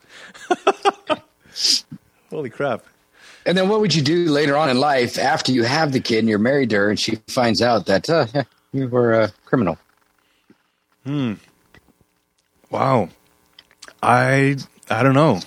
[2.31, 2.83] Holy crap!
[3.45, 6.19] And then what would you do later on in life after you have the kid
[6.19, 8.25] and you're married to her and she finds out that uh,
[8.73, 9.77] you were a criminal?
[11.05, 11.33] Hmm.
[12.71, 13.09] Wow,
[14.01, 14.57] I
[14.89, 15.39] I don't know.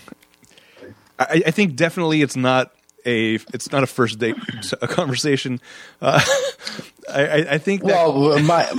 [1.19, 2.73] I, I think definitely it's not
[3.05, 4.37] a it's not a first date
[4.83, 5.61] a conversation.
[6.01, 6.21] Uh,
[7.13, 8.71] I, I I think that, Well, my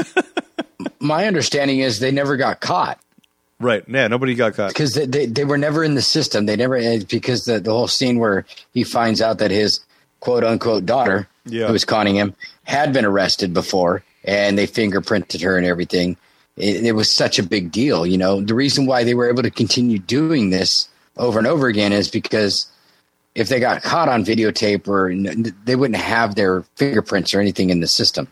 [1.00, 3.00] my understanding is they never got caught
[3.60, 4.70] right yeah nobody got caught.
[4.70, 6.46] because they, they they were never in the system.
[6.46, 9.80] They never eh, because the the whole scene where he finds out that his
[10.20, 11.68] quote unquote daughter Yeah.
[11.68, 16.18] who was conning him had been arrested before and they fingerprinted her and everything.
[16.58, 18.42] It, it was such a big deal, you know.
[18.42, 22.10] The reason why they were able to continue doing this over and over again is
[22.10, 22.68] because
[23.34, 25.14] if they got caught on videotape or
[25.64, 28.28] they wouldn't have their fingerprints or anything in the system.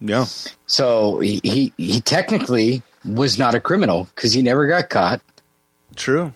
[0.00, 0.26] Yeah,
[0.66, 5.20] So he, he, he technically was not a criminal because he never got caught.
[5.96, 6.32] true.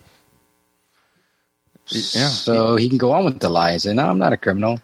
[1.89, 3.85] Yeah, So he can go on with the lies.
[3.85, 4.81] And no, I'm not a criminal.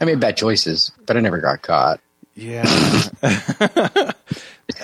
[0.00, 2.00] I made bad choices, but I never got caught.
[2.36, 2.62] yeah.
[3.22, 4.12] I-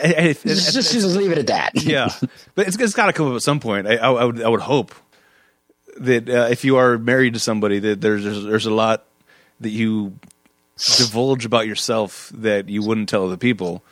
[0.04, 1.70] I- Just, it- just, just leave it at that.
[1.82, 2.08] yeah,
[2.54, 3.86] but it's, it's got to come up at some point.
[3.86, 4.94] I, I, I would I would hope
[5.98, 9.04] that uh, if you are married to somebody, that there's there's, there's a lot
[9.60, 10.18] that you
[10.98, 13.82] divulge about yourself that you wouldn't tell other people.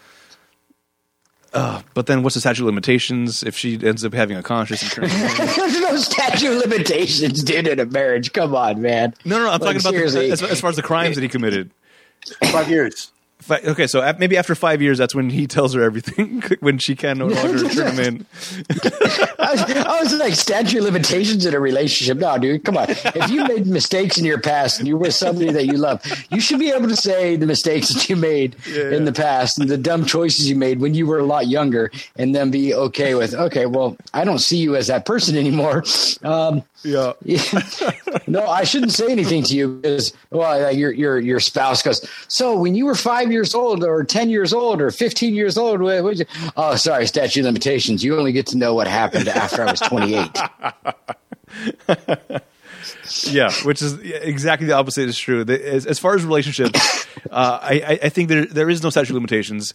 [1.53, 4.97] Uh, but then, what's the statute of limitations if she ends up having a conscious?
[4.97, 8.33] And There's no statute of limitations, dude, in a marriage.
[8.33, 9.15] Come on, man.
[9.25, 11.23] no, no, no, I'm Like, talking about the, as, as far as the crimes that
[11.23, 11.71] he committed.
[12.53, 13.11] Five years.
[13.41, 16.95] Fi- Okay, so maybe after five years, that's when he tells her everything when she
[16.97, 18.27] can no longer turn him in.
[19.39, 22.19] I was, I was like, statute of limitations in a relationship.
[22.19, 22.87] No, dude, come on.
[22.91, 26.41] If you made mistakes in your past and you were somebody that you love, you
[26.41, 29.79] should be able to say the mistakes that you made in the past and the
[29.79, 33.35] dumb choices you made when you were a lot younger and then be okay with,
[33.35, 35.83] okay, well, I don't see you as that person anymore.
[36.23, 36.63] Um,
[37.23, 37.43] Yeah,
[38.27, 42.09] no, I shouldn't say anything to you because well, your your your spouse goes.
[42.29, 45.81] So when you were five years old, or ten years old, or fifteen years old,
[45.81, 46.25] what, what you,
[46.57, 48.03] oh, sorry, statute of limitations.
[48.05, 50.39] You only get to know what happened after I was twenty eight.
[53.25, 55.43] Yeah, which is exactly the opposite is true.
[55.43, 59.15] As, as far as relationships, uh, I, I- think there there is no statute of
[59.15, 59.75] limitations.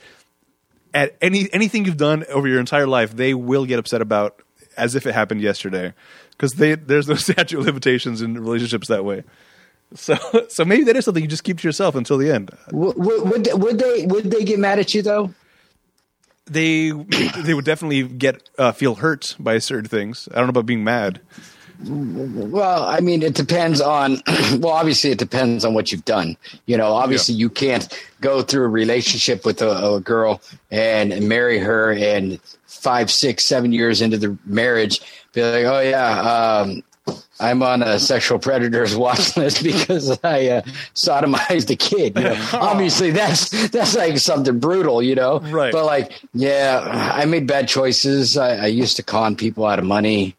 [0.93, 4.41] At any anything you've done over your entire life, they will get upset about
[4.77, 5.93] as if it happened yesterday,
[6.31, 9.23] because there's no statute of limitations in relationships that way.
[9.93, 10.15] So
[10.49, 12.51] so maybe that is something you just keep to yourself until the end.
[12.71, 15.33] would, would they- would they would they get mad at you though?
[16.47, 20.27] They they would definitely get uh, feel hurt by certain things.
[20.31, 21.19] I don't know about being mad.
[21.83, 24.21] Well, I mean, it depends on.
[24.59, 26.37] Well, obviously, it depends on what you've done.
[26.67, 27.87] You know, obviously, you can't
[28.21, 30.39] go through a relationship with a, a girl
[30.71, 35.01] and marry her, and five, six, seven years into the marriage,
[35.33, 36.83] be like, "Oh yeah, um,
[37.45, 40.61] I'm on a sexual predators watch list because I uh,
[40.93, 42.49] sodomized a kid." You know?
[42.53, 45.39] obviously, that's that's like something brutal, you know.
[45.39, 45.71] Right.
[45.71, 48.37] But like, yeah, I made bad choices.
[48.37, 50.35] I, I used to con people out of money.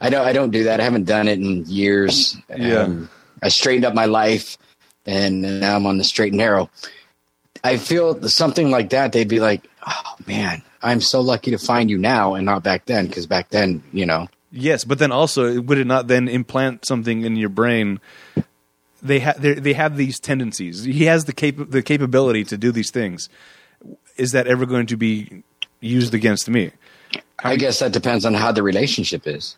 [0.00, 0.26] I don't.
[0.26, 0.80] I don't do that.
[0.80, 2.36] I haven't done it in years.
[2.54, 2.82] Yeah.
[2.82, 3.10] Um,
[3.42, 4.56] I straightened up my life,
[5.06, 6.70] and now I'm on the straight and narrow.
[7.62, 9.12] I feel something like that.
[9.12, 12.84] They'd be like, "Oh man, I'm so lucky to find you now, and not back
[12.86, 16.86] then." Because back then, you know, Yes, but then also, would it not then implant
[16.86, 17.98] something in your brain?
[19.02, 20.84] They have they have these tendencies.
[20.84, 23.28] He has the cap- the capability to do these things.
[24.16, 25.42] Is that ever going to be
[25.80, 26.70] used against me?
[27.42, 29.56] I guess that depends on how the relationship is.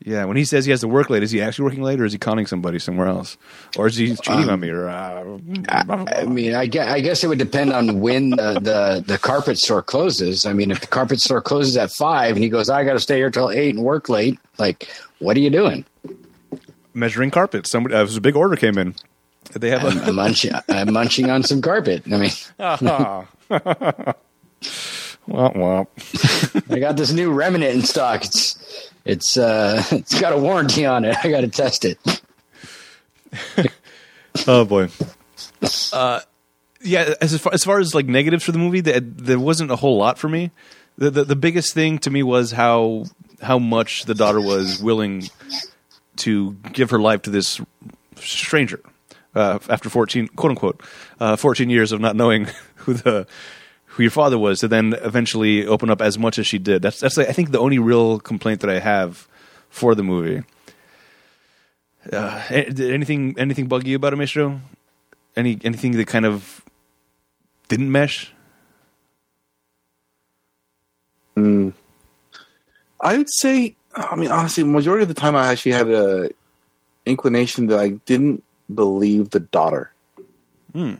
[0.00, 2.04] Yeah, when he says he has to work late, is he actually working late, or
[2.04, 3.38] is he conning somebody somewhere else,
[3.78, 4.68] or is he cheating on me?
[4.68, 9.04] Or uh, I mean, I guess, I guess it would depend on when the, the,
[9.06, 10.44] the carpet store closes.
[10.44, 13.00] I mean, if the carpet store closes at five and he goes, I got to
[13.00, 14.88] stay here till eight and work late, like,
[15.20, 15.86] what are you doing?
[16.94, 17.66] measuring carpet.
[17.66, 18.94] Somebody, uh, it was a big order came in.
[19.52, 22.02] Did They have a I'm munching, I'm munching on some carpet.
[22.10, 23.26] I mean, Ah.
[25.28, 26.70] womp womp.
[26.72, 28.24] I got this new remnant in stock.
[28.24, 31.16] It's it's uh it's got a warranty on it.
[31.22, 31.98] I got to test it.
[34.48, 34.88] Oh boy.
[35.92, 36.20] Uh,
[36.82, 37.14] yeah.
[37.20, 39.96] As far, as far as like negatives for the movie, there, there wasn't a whole
[39.96, 40.50] lot for me.
[40.98, 43.04] The, the the biggest thing to me was how
[43.42, 45.28] how much the daughter was willing
[46.16, 47.60] to give her life to this
[48.16, 48.80] stranger
[49.36, 50.82] uh, after fourteen quote unquote
[51.20, 53.26] uh, fourteen years of not knowing who the
[53.94, 56.82] who your father was to then eventually open up as much as she did.
[56.82, 59.28] That's that's like, I think the only real complaint that I have
[59.70, 60.42] for the movie.
[62.12, 64.60] Uh, anything anything bug you about it?
[65.36, 66.62] Any anything that kind of
[67.68, 68.32] didn't mesh?
[73.04, 76.30] I would say, I mean, honestly, majority of the time, I actually had a
[77.04, 78.42] inclination that I didn't
[78.74, 79.92] believe the daughter.
[80.72, 80.94] Hmm.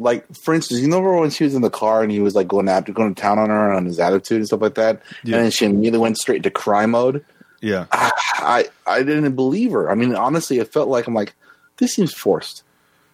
[0.00, 2.48] Like, for instance, you remember when she was in the car and he was like
[2.48, 5.02] going after going to town on her and on his attitude and stuff like that,
[5.22, 5.36] Yeah.
[5.36, 7.24] and then she immediately went straight to cry mode.
[7.60, 7.84] Yeah.
[7.92, 9.90] Ah, I I didn't believe her.
[9.90, 11.34] I mean, honestly, it felt like I'm like,
[11.76, 12.62] this seems forced.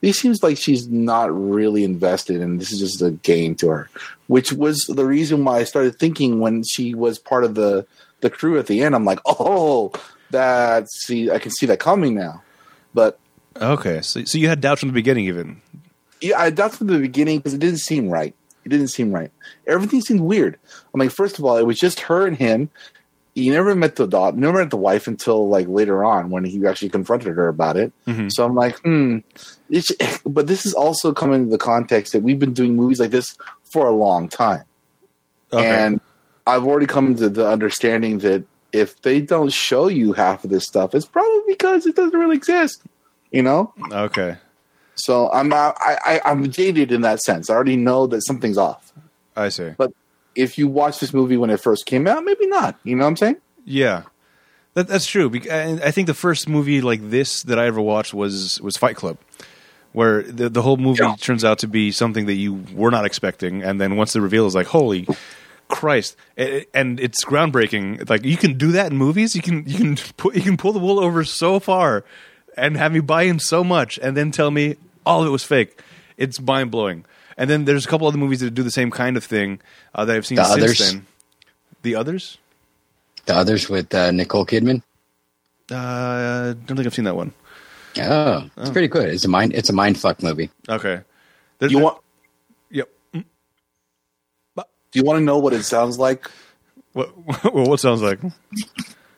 [0.02, 3.90] This seems like she's not really invested, and this is just a game to her.
[4.28, 7.84] Which was the reason why I started thinking when she was part of the
[8.20, 8.94] the crew at the end.
[8.94, 9.90] I'm like, oh,
[10.30, 12.42] that see, I can see that coming now.
[12.94, 13.18] But
[13.60, 14.00] Okay.
[14.02, 15.60] So, so you had doubts from the beginning, even.
[16.20, 18.34] Yeah, I that's from the beginning because it didn't seem right.
[18.64, 19.30] It didn't seem right.
[19.66, 20.58] Everything seemed weird.
[20.92, 22.68] I'm like, first of all, it was just her and him.
[23.34, 26.66] You never met the daughter, never met the wife until like later on when he
[26.66, 27.92] actually confronted her about it.
[28.06, 28.32] Mhm.
[28.32, 29.18] So I'm like, hmm.
[29.68, 29.92] It's,
[30.26, 33.36] but this is also coming to the context that we've been doing movies like this
[33.62, 34.64] for a long time,
[35.52, 35.66] Okay.
[35.66, 36.00] and
[36.46, 40.64] I've already come to the understanding that if they don't show you half of this
[40.64, 42.82] stuff, it's probably because it doesn't really exist.
[43.32, 43.74] You know.
[43.92, 44.36] okay.
[44.96, 47.50] So I'm not, I, I I'm jaded in that sense.
[47.50, 48.92] I already know that something's off.
[49.36, 49.70] I see.
[49.76, 49.92] But
[50.34, 52.78] if you watch this movie when it first came out, maybe not.
[52.84, 53.36] You know what I'm saying?
[53.64, 54.02] Yeah,
[54.74, 55.30] that, that's true.
[55.50, 59.18] I think the first movie like this that I ever watched was was Fight Club,
[59.92, 61.16] where the the whole movie Yeah.
[61.20, 64.46] turns out to be something that you were not expecting, and then once the reveal
[64.46, 65.06] is like, holy
[65.68, 66.16] Christ!
[66.36, 68.08] And it's groundbreaking.
[68.08, 69.34] Like you can do that in movies.
[69.34, 72.04] You can you can put you can pull the wool over so far,
[72.56, 74.76] and have me buy in so much, and then tell me
[75.06, 75.80] all of it was fake.
[76.18, 77.04] It's mind blowing.
[77.38, 79.60] And then there's a couple other movies that do the same kind of thing
[79.94, 80.78] uh, that I've seen The since Others?
[80.92, 81.06] then.
[81.82, 82.38] The others?
[83.26, 84.82] The others with uh, Nicole Kidman.
[85.70, 87.32] Uh, don't think I've seen that one.
[87.98, 89.08] Oh, it's pretty good.
[89.08, 89.54] It's a mind.
[89.54, 90.50] It's a mind fuck movie.
[90.68, 91.00] Okay.
[91.58, 91.98] There's, You want?
[92.70, 92.88] Yep.
[93.14, 93.24] Mm.
[94.56, 94.64] Do
[95.00, 96.30] you want to know what it sounds like
[96.92, 97.10] What,
[97.54, 98.18] well, what sounds like?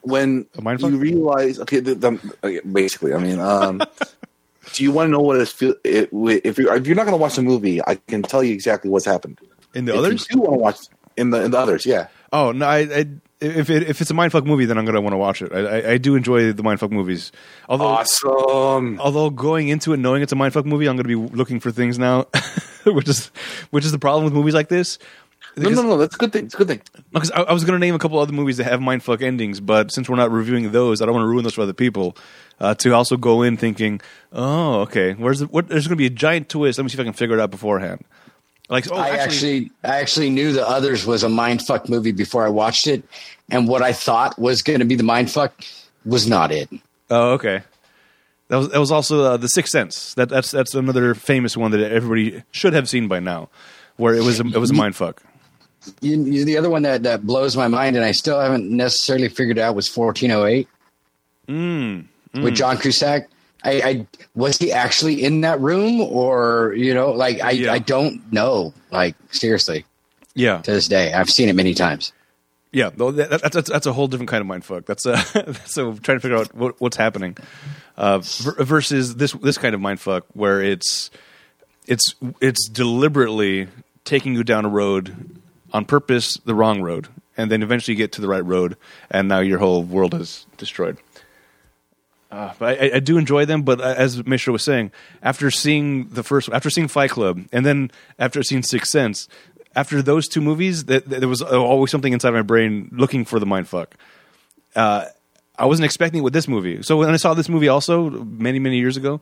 [0.02, 1.58] when A mind you realize?
[1.60, 3.82] Okay, the, the, okay, basically, I mean, um,
[4.72, 5.74] do you want to know what it feel?
[5.84, 8.90] If you're if you're not going to watch the movie, I can tell you exactly
[8.90, 9.40] what's happened.
[9.74, 10.26] In the if others?
[10.30, 10.78] you do want to watch
[11.16, 12.08] in the in the others, yeah.
[12.32, 12.66] Oh no!
[12.66, 13.06] I, I
[13.40, 15.52] if it, if it's a mindfuck movie, then I'm gonna want to watch it.
[15.52, 17.30] I, I, I do enjoy the mindfuck movies.
[17.68, 18.98] Although Awesome.
[19.00, 21.98] although going into it knowing it's a mindfuck movie, I'm gonna be looking for things
[21.98, 22.26] now,
[22.86, 23.30] which is
[23.70, 24.98] which is the problem with movies like this.
[25.58, 25.98] No, no, no.
[25.98, 26.46] That's a good thing.
[26.46, 26.82] It's a good thing.
[27.12, 29.60] Because I, I was going to name a couple other movies that have mindfuck endings,
[29.60, 32.16] but since we're not reviewing those, I don't want to ruin those for other people.
[32.60, 34.00] Uh, to also go in thinking,
[34.32, 35.68] oh, okay, where's the, what?
[35.68, 36.78] There's going to be a giant twist.
[36.78, 38.04] Let me see if I can figure it out beforehand.
[38.68, 42.44] Like, oh, I actually, I actually knew the others was a mind fuck movie before
[42.44, 43.04] I watched it,
[43.48, 45.54] and what I thought was going to be the mind fuck
[46.04, 46.68] was not it.
[47.10, 47.62] oh, okay.
[48.48, 50.14] That was that was also uh, the Sixth Sense.
[50.14, 53.50] That that's that's another famous one that everybody should have seen by now,
[53.96, 55.18] where it was a, it was a mindfuck.
[55.18, 55.27] You,
[56.00, 59.58] you, the other one that, that blows my mind, and I still haven't necessarily figured
[59.58, 60.68] out, was 1408
[62.34, 63.28] with John Cusack.
[63.64, 67.72] I, I was he actually in that room, or you know, like I, Yeah.
[67.72, 68.72] I don't know.
[68.92, 69.84] Like seriously,
[70.34, 72.12] Yeah, to this day, I've seen it many times.
[72.70, 74.84] Yeah, though that, that's, that's that's a whole different kind of mind fuck.
[74.86, 75.16] That's uh,
[75.64, 77.36] so trying to figure out what, what's happening
[77.96, 81.10] uh, versus this this kind of mind fuck where it's
[81.86, 83.66] it's it's deliberately
[84.04, 85.37] taking you down a road
[85.72, 88.76] on purpose, the wrong road, and then eventually you get to the right road,
[89.10, 90.98] and now your whole world is destroyed.
[92.30, 94.92] Uh, but I, I do enjoy them, but as Maestro was saying,
[95.22, 99.28] after seeing the first, after seeing Fight Club, and then after seeing Sixth Sense,
[99.74, 103.88] after those two movies, there was always something inside my brain looking for the mindfuck.
[104.74, 105.06] Uh,
[105.58, 108.58] I wasn't expecting it with this movie, so when I saw this movie also many
[108.58, 109.20] many years ago,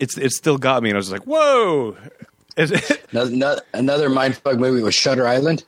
[0.00, 1.96] it's it still got me, and I was like, "Whoa!"
[3.12, 5.64] Another, another- another mindfuck movie was Shutter Island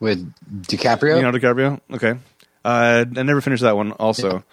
[0.00, 1.14] with DiCaprio.
[1.16, 1.80] Leonardo DiCaprio.
[1.94, 2.12] Okay,
[2.64, 3.92] uh, I never finished that one.
[3.92, 4.44] Also,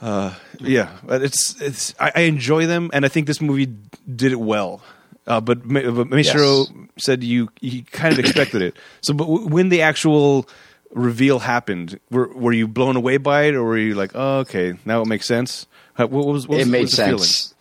[0.00, 3.66] uh, yeah, but it's it's I, I enjoy them, and I think this movie
[4.14, 4.82] did it well.
[5.26, 6.68] Uh, but but Maestro Yes.
[6.98, 8.76] said you he kind of expected it.
[9.02, 10.48] So, but w- when the actual
[10.90, 14.74] reveal happened, were were you blown away by it, or were you like, oh, okay,
[14.84, 15.66] now it makes sense?
[15.94, 17.18] How- What was, what was it made was the feeling?
[17.18, 17.51] sense.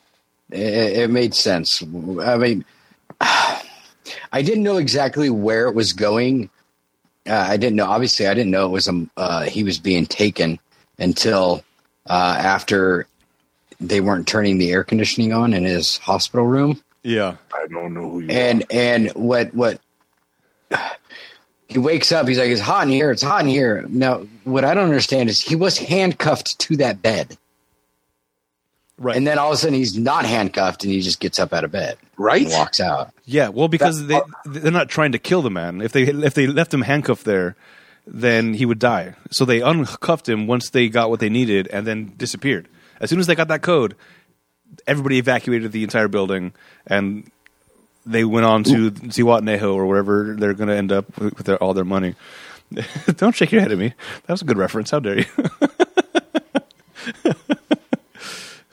[0.51, 1.81] It, it made sense.
[1.81, 2.65] I mean,
[3.21, 6.49] I didn't know exactly where it was going.
[7.27, 7.85] Uh, I didn't know.
[7.85, 10.59] Obviously, I didn't know it was um, uh, he was being taken
[10.97, 11.63] until
[12.07, 13.07] uh, after
[13.79, 16.81] they weren't turning the air conditioning on in his hospital room.
[17.03, 19.81] Yeah, I don't know who you And and what what
[21.67, 23.11] he wakes up, he's like, "It's hot in here.
[23.11, 27.01] It's hot in here." Now, what I don't understand is he was handcuffed to that
[27.01, 27.37] bed.
[29.03, 29.17] Right.
[29.17, 31.63] And then all of a sudden he's not handcuffed and he just gets up out
[31.63, 32.43] of bed Right?
[32.43, 33.11] and walks out.
[33.25, 34.15] Yeah, well, because That- they
[34.59, 35.81] uh, they're not trying to kill the man.
[35.81, 37.55] If they if they left him handcuffed there,
[38.05, 39.15] then he would die.
[39.31, 42.67] So they uncuffed him once they got what they needed, and then disappeared.
[42.99, 43.95] As soon as they got that code,
[44.85, 46.53] everybody evacuated the entire building,
[46.85, 47.29] and
[48.05, 51.57] they went on to Zihuatanejo or wherever they're going to end up with, with their,
[51.57, 52.15] all their money.
[53.17, 53.93] Don't shake your head at me.
[54.25, 54.91] That was a good reference.
[54.91, 55.25] How dare you?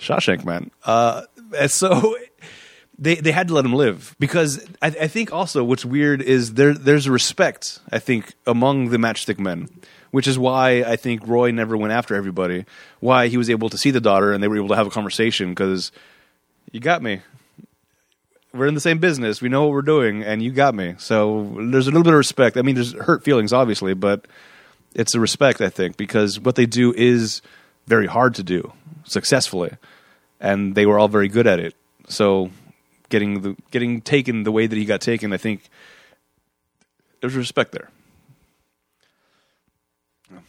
[0.08, 0.70] Shawshank man.
[0.84, 1.22] Uh,
[1.66, 2.16] so
[2.98, 6.54] they they had to let him live because I, I think also what's weird is
[6.54, 9.68] there there's respect I think among the matchstick men,
[10.10, 12.64] which is why I think Roy never went after everybody.
[13.00, 14.90] Why he was able to see the daughter and they were able to have a
[14.90, 15.92] conversation because
[16.72, 17.20] you got me.
[18.54, 19.42] We're in the same business.
[19.42, 20.94] We know what we're doing, and you got me.
[20.96, 22.56] So there's a little bit of respect.
[22.56, 24.26] I mean, there's hurt feelings, obviously, but
[24.94, 27.42] it's a respect, I think, because what they do is
[27.86, 28.72] very hard to do
[29.04, 29.72] successfully,
[30.40, 31.74] and they were all very good at it.
[32.08, 32.50] So
[33.08, 35.62] getting the getting taken the way that he got taken, I think
[37.20, 37.88] there's respect there.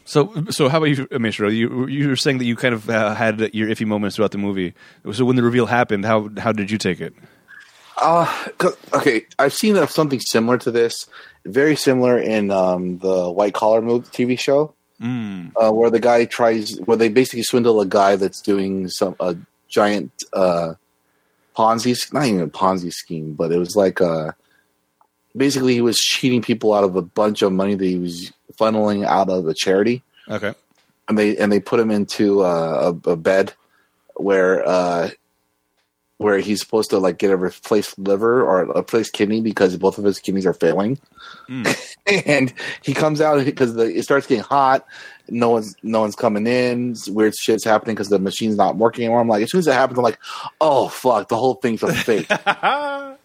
[0.04, 1.48] So, so how about you, Maestro?
[1.48, 4.38] You you were saying that you kind of uh, had your iffy moments throughout the
[4.38, 4.74] movie.
[5.12, 7.14] So when the reveal happened, how how did you take it?
[7.96, 8.26] Uh,
[8.58, 11.06] 'cause- okay, I've seen uh, something similar to this,
[11.44, 15.52] very similar in um, the White Collar movie, TV show, Mm.
[15.56, 19.34] uh, where the guy tries, where they basically swindle a guy that's doing some a
[19.70, 20.74] giant uh,
[21.56, 24.32] Ponzi, not even a Ponzi scheme, but it was like uh
[25.36, 29.06] basically he was cheating people out of a bunch of money that he was funneling
[29.06, 30.02] out of a charity.
[30.28, 30.54] Okay.
[31.08, 33.52] and they and they put him into uh, a, a bed
[34.14, 35.10] where uh,
[36.20, 39.96] where he's supposed to like get a replaced liver or a replaced kidney because both
[39.96, 40.98] of his kidneys are failing,
[41.46, 41.62] hmm.
[42.26, 42.52] and
[42.82, 44.86] he comes out because the, it starts getting hot.
[45.30, 46.94] No one's no one's coming in.
[47.08, 49.22] Weird shit's happening because the machine's not working anymore.
[49.22, 50.18] I'm like, as soon as it happens, I'm like,
[50.60, 52.30] oh fuck, the whole thing's a fake.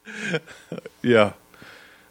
[1.01, 1.33] Yeah.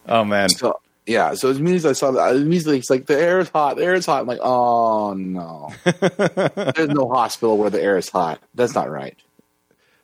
[0.06, 0.50] Oh man.
[0.50, 3.48] so yeah, so as soon as I saw that, immediately it's like the air is
[3.48, 4.20] hot, the air is hot.
[4.20, 8.40] I'm like, oh no, there's no hospital where the air is hot.
[8.54, 9.16] That's not right.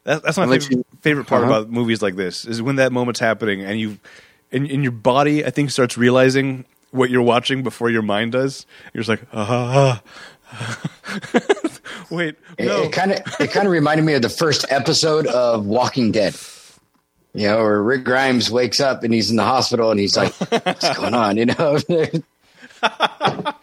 [0.04, 1.52] That, that's my favorite, you- favorite part Uh-huh.
[1.52, 3.98] about movies like this is when that moment's happening and you,
[4.52, 8.66] and, and your body, I think, starts realizing what you're watching before your mind does.
[8.94, 10.02] You're just like, ah.
[12.10, 12.82] Wait, It- no.
[12.84, 16.34] It kind of it kind of reminded me of the first episode of Walking Dead.
[17.32, 20.32] You know, where Rick Grimes wakes up and he's in the hospital and he's like,
[20.64, 21.78] "What's going on?" You know,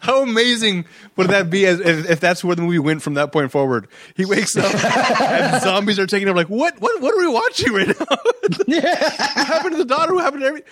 [0.00, 0.86] How amazing
[1.16, 3.86] would that be as, if, if that's where the movie went from that point forward?
[4.16, 4.74] He wakes up
[5.20, 6.36] and zombies are taking him.
[6.36, 6.80] Like, what?
[6.80, 7.00] What?
[7.00, 8.06] What are we watching right now?
[8.66, 10.14] what happened to the daughter?
[10.14, 10.62] What happened to every?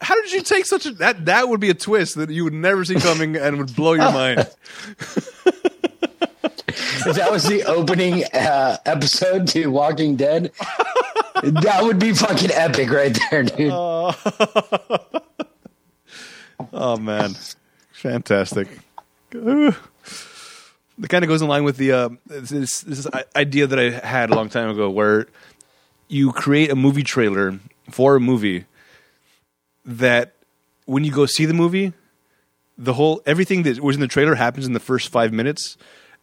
[0.00, 1.24] How did you take such a that?
[1.26, 4.12] That would be a twist that you would never see coming and would blow your
[4.12, 4.40] mind.
[7.06, 10.52] if that was the opening uh, episode to Walking Dead,
[11.42, 13.72] that would be fucking epic right there, dude.
[16.72, 17.34] Oh man,
[17.98, 18.68] fantastic!
[21.00, 24.30] It kind of goes in line with the uh, this, this idea that I had
[24.30, 25.26] a long time ago, where
[26.08, 27.58] you create a movie trailer
[27.90, 28.64] for a movie
[29.84, 30.34] that
[30.86, 31.92] when you go see the movie,
[32.76, 35.76] the whole everything that was in the trailer happens in the first five minutes.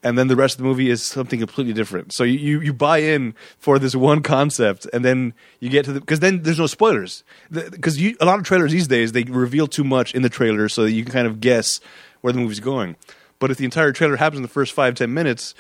[0.06, 2.14] And then the rest of the movie is something completely different.
[2.14, 5.94] So you, you, you buy in for this one concept, and then you get to
[5.94, 7.24] the because then there's no spoilers.
[7.52, 10.84] Because a lot of trailers these days they reveal too much in the trailer, so
[10.84, 11.80] that you can kind of guess
[12.22, 12.96] where the movie's going.
[13.40, 15.56] But if the entire trailer happens in the first five ten minutes,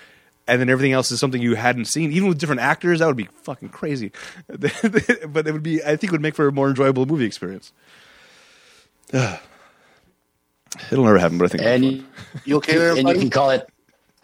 [0.47, 3.17] and then everything else is something you hadn't seen, even with different actors, that would
[3.17, 4.11] be fucking crazy.
[4.47, 7.73] but it would be, I think, it would make for a more enjoyable movie experience.
[9.11, 9.39] It'll
[10.91, 11.63] never happen, but I think.
[11.63, 12.05] And you,
[12.43, 13.67] You okay there, and you can call it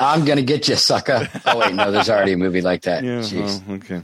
[0.02, 3.04] "I'm gonna get you, sucker." Oh wait, no, there's already a movie like that.
[3.04, 3.20] Yeah.
[3.20, 3.62] Jeez.
[3.68, 4.02] Oh, okay.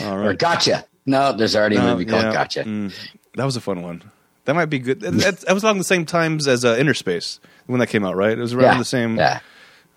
[0.04, 0.34] All Or.
[0.34, 0.84] Gotcha.
[1.04, 2.32] No, there's already a No, movie called yeah.
[2.32, 2.64] Gotcha.
[2.64, 2.92] Mm,
[3.34, 4.02] that was a fun one.
[4.44, 5.00] That might be good.
[5.00, 8.36] That, that was along the same times as uh, Innerspace when that came out, right?
[8.36, 9.16] It was around Yeah, the same.
[9.16, 9.40] Yeah.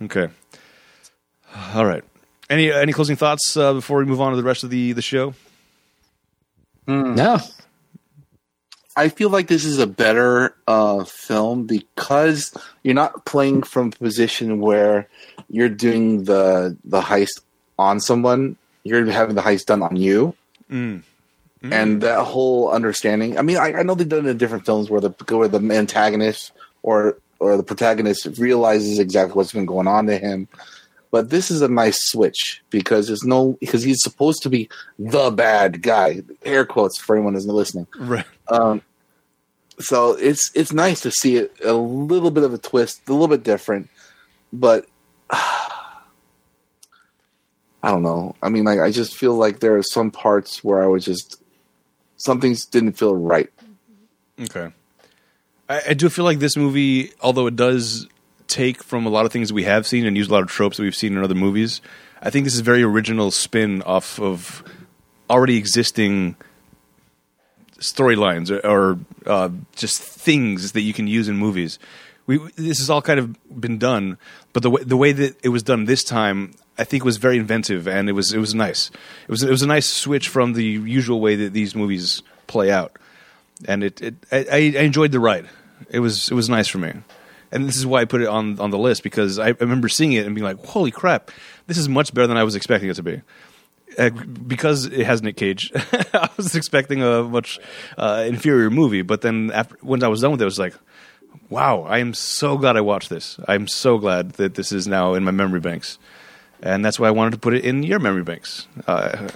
[0.03, 0.27] Okay.
[1.73, 2.03] All right.
[2.49, 5.01] Any any closing thoughts uh, before we move on to the rest of the the
[5.01, 5.33] show?
[6.87, 7.39] No.
[8.99, 13.91] I feel like this is a better uh, film because you're not playing from a
[13.91, 15.07] position where
[15.49, 17.41] you're doing the the heist
[17.77, 18.57] on someone.
[18.83, 20.35] You're having the heist done on you,
[20.71, 21.03] Mm.
[21.61, 23.37] and that whole understanding.
[23.37, 25.59] I mean, I, I know they've done it in different films where the where the
[25.75, 26.51] antagonist
[26.83, 30.47] or or the protagonist realizes exactly what's been going on to him.
[31.11, 34.69] But this is a nice switch because there's no because he's supposed to be
[34.99, 36.21] the bad guy.
[36.45, 37.87] Air quotes for anyone who's listening.
[37.97, 38.25] Right.
[38.47, 38.81] Um,
[39.79, 43.27] so it's it's nice to see it a little bit of a twist, a little
[43.27, 43.89] bit different,
[44.51, 44.85] but
[45.29, 46.01] I
[47.83, 48.35] don't know.
[48.41, 51.41] I mean, like I just feel like there are some parts where I was just
[52.17, 53.49] some things didn't feel right.
[54.39, 54.73] Okay.
[55.69, 58.07] I, I do feel like this movie, although it does
[58.47, 60.77] take from a lot of things we have seen and use a lot of tropes
[60.77, 61.81] that we've seen in other movies,
[62.21, 64.63] I think this is a very original spin off of
[65.29, 66.35] already existing
[67.79, 71.79] storylines or, or uh, just things that you can use in movies.
[72.25, 74.17] We this has all kind of been done,
[74.53, 77.37] but the way, the way that it was done this time, I think, was very
[77.37, 78.91] inventive and it was it was nice.
[79.23, 82.71] It was it was a nice switch from the usual way that these movies play
[82.71, 82.97] out,
[83.67, 85.49] and it, it I, I enjoyed the ride.
[85.89, 86.93] It was it was nice for me,
[87.51, 89.89] and this is why I put it on on the list because I, I remember
[89.89, 91.31] seeing it and being like, "Holy crap,
[91.65, 93.21] this is much better than I was expecting it to be."
[93.99, 97.59] Uh, because it has Nick Cage, I was expecting a much
[97.97, 99.01] uh, inferior movie.
[99.01, 100.73] But then after, when I was done with it, I was like,
[101.49, 103.39] wow, I am so glad I watched this.
[103.47, 105.99] I'm so glad that this is now in my memory banks.
[106.61, 108.67] And that's why I wanted to put it in your memory banks.
[108.85, 109.29] Uh,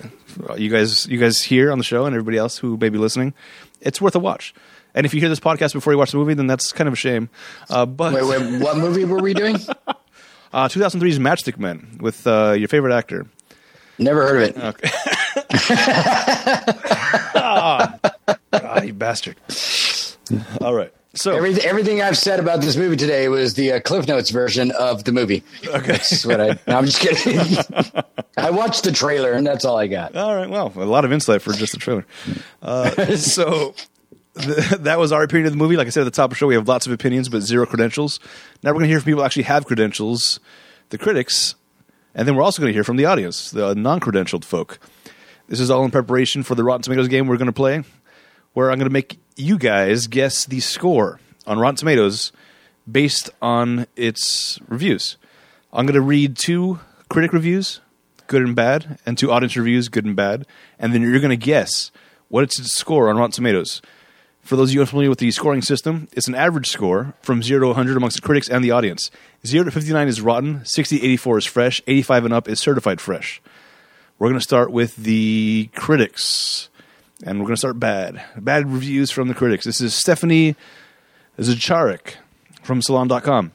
[0.58, 3.34] you guys, you guys here on the show, and everybody else who may be listening,
[3.82, 4.54] it's worth a watch.
[4.94, 6.94] And if you hear this podcast before you watch the movie, then that's kind of
[6.94, 7.30] a shame.
[7.70, 9.56] Uh, but Wait, wait, what movie were we doing?
[10.54, 13.26] uh, 2003's Matchstick Men with uh, your favorite actor.
[13.98, 14.64] Never heard of it.
[14.64, 14.90] Okay.
[17.36, 18.00] ah,
[18.54, 19.38] ah, you bastard.
[20.62, 20.92] All right.
[21.16, 24.72] So Everything, everything I've said about this movie today was the uh, Cliff Notes version
[24.72, 25.44] of the movie.
[25.64, 25.92] Okay.
[25.92, 26.60] That's what I.
[26.66, 27.40] No, I'm just kidding.
[28.38, 30.16] I watched the trailer, and that's all I got.
[30.16, 30.50] All right.
[30.50, 32.08] Well, a lot of insight for just a trailer.
[32.64, 33.76] Uh, so
[34.40, 35.78] th- that was our opinion of the movie.
[35.78, 37.42] Like I said at the top of the show, we have lots of opinions, but
[37.42, 38.20] zero credentials.
[38.64, 40.40] Now we're going to hear from people who actually have credentials,
[40.90, 41.54] the critics,
[42.16, 44.80] and then we're also going to hear from the audience, the non-credentialed folk.
[45.48, 47.84] This is all in preparation for the Rotten Tomatoes game we're going to play,
[48.54, 52.32] where I'm going to make you guys guess the score on Rotten Tomatoes
[52.90, 55.18] based on its reviews.
[55.72, 57.82] I'm going to read two critic reviews,
[58.28, 60.46] good and bad, and two audience reviews, good and bad,
[60.80, 61.92] and then you're going to guess
[62.30, 63.82] what it's score on Rotten Tomatoes.
[64.44, 67.62] For those of you unfamiliar with the scoring system, it's an average score from 0
[67.62, 69.10] to 100 amongst the critics and the audience.
[69.48, 73.00] 0 to 59 is rotten, 60 to 84 is fresh, 85 and up is certified
[73.00, 73.42] fresh.
[74.20, 76.70] We're going to start with the critics,
[77.26, 78.22] and we're going to start bad.
[78.38, 79.64] Bad reviews from the critics.
[79.64, 80.58] This is Stephanie
[81.40, 82.16] Zacharek
[82.64, 83.54] from Salon.com.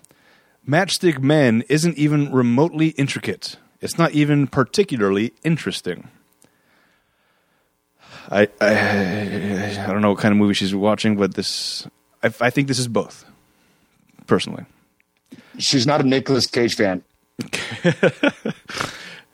[0.66, 3.57] Matchstick Men isn't even remotely intricate.
[3.82, 6.09] It's not even particularly interesting.
[8.31, 11.87] I, I I don't know what kind of movie she's watching, but this
[12.22, 13.24] I, I think this is both.
[14.26, 14.66] Personally,
[15.59, 17.03] She's not a Nicolas Cage fan.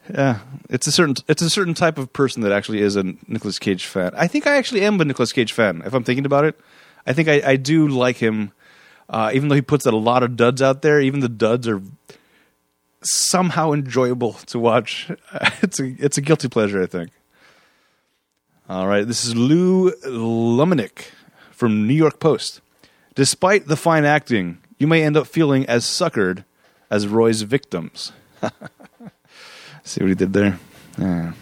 [0.09, 0.39] yeah,
[0.69, 3.85] it's a certain it's a certain type of person that actually is a Nicolas Cage
[3.85, 4.11] fan.
[4.15, 5.81] I think I actually am a Nicolas Cage fan.
[5.85, 6.59] If I'm thinking about it,
[7.05, 8.51] I think I, I do like him,
[9.09, 11.01] uh, even though he puts a lot of duds out there.
[11.01, 11.81] Even the duds are
[13.01, 15.11] somehow enjoyable to watch.
[15.61, 17.11] It's a it's a guilty pleasure, I think.
[18.67, 21.11] All right, this is Lou Lumenick
[21.51, 22.61] from New York Post.
[23.13, 26.45] Despite the fine acting, you may end up feeling as suckered
[26.89, 28.11] as Roy's victims.
[29.83, 30.57] See what he did there?
[30.97, 31.33] Yeah.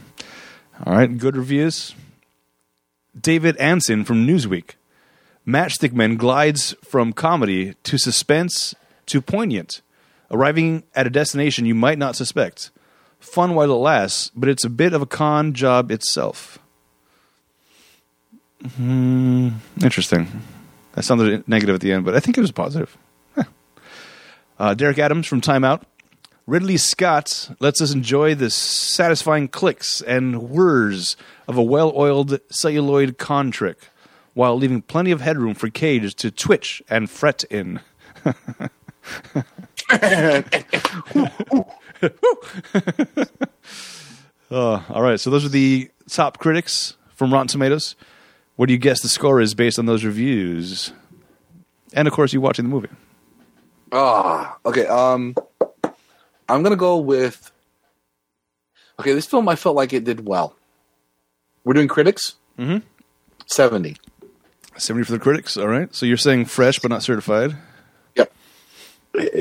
[0.86, 1.96] All right, good reviews.
[3.18, 4.72] David Ansen from Newsweek.
[5.48, 9.80] Matchstick Men glides from comedy to suspense to poignant,
[10.30, 12.70] arriving at a destination you might not suspect.
[13.22, 16.60] Fun while it lasts, but it's a bit of a con job itself.
[18.76, 19.50] Hmm,
[19.82, 20.28] interesting.
[20.94, 22.98] That sounded negative at the end, but I think it was positive.
[23.36, 23.44] Huh.
[24.60, 25.86] Uh, Derek Adams from Time Out.
[26.46, 31.16] Ridley Scott lets us enjoy the satisfying clicks and whirs
[31.48, 33.90] of a well oiled celluloid con trick
[34.34, 37.80] while leaving plenty of headroom for Cage to twitch and fret in.
[44.52, 47.96] Uh, all right, so those are the top critics from Rotten Tomatoes.
[48.56, 50.94] What do you guess the score is based on those reviews?
[51.94, 52.90] And of course, you watching the movie.
[53.92, 54.86] Ah, okay.
[54.88, 55.36] Um,
[56.50, 57.52] I'm gonna go with.
[59.00, 60.56] Okay, this film I felt like it did well.
[61.64, 62.36] We're doing critics.
[62.58, 62.86] Mm-hmm.
[63.48, 63.98] Seventy.
[64.78, 65.56] 70 for the critics.
[65.58, 65.94] All right.
[65.94, 67.56] So you're saying fresh but not certified.
[68.16, 68.34] Yep.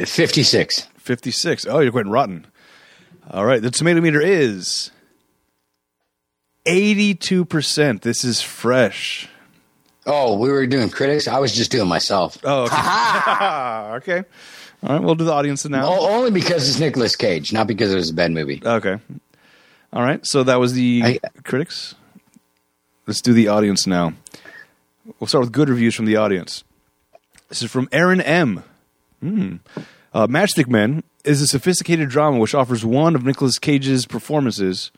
[0.07, 0.89] 56.
[0.99, 1.67] 56.
[1.67, 2.47] Oh, you're going rotten.
[3.31, 3.63] All right.
[3.63, 4.91] The tomato meter is
[6.67, 8.01] 82%.
[8.03, 9.29] This is fresh.
[10.07, 11.29] Oh, we were doing critics.
[11.29, 12.39] I was just doing myself.
[12.45, 12.77] Oh, okay.
[14.23, 14.29] okay.
[14.83, 15.03] All right.
[15.03, 15.87] We'll do the audience now.
[15.87, 18.61] O- only because it's Nicolas Cage, not because it was a bad movie.
[18.65, 18.99] Okay.
[19.93, 20.25] All right.
[20.27, 21.95] So that was the I- critics.
[23.07, 24.15] Let's do the audience now.
[25.19, 26.65] We'll start with good reviews from the audience.
[27.49, 28.65] This is from Aaron M.
[29.21, 29.57] Hmm.
[30.15, 34.91] Uh, Matchstick Men is a sophisticated drama which offers one of Nicolas Cage's performances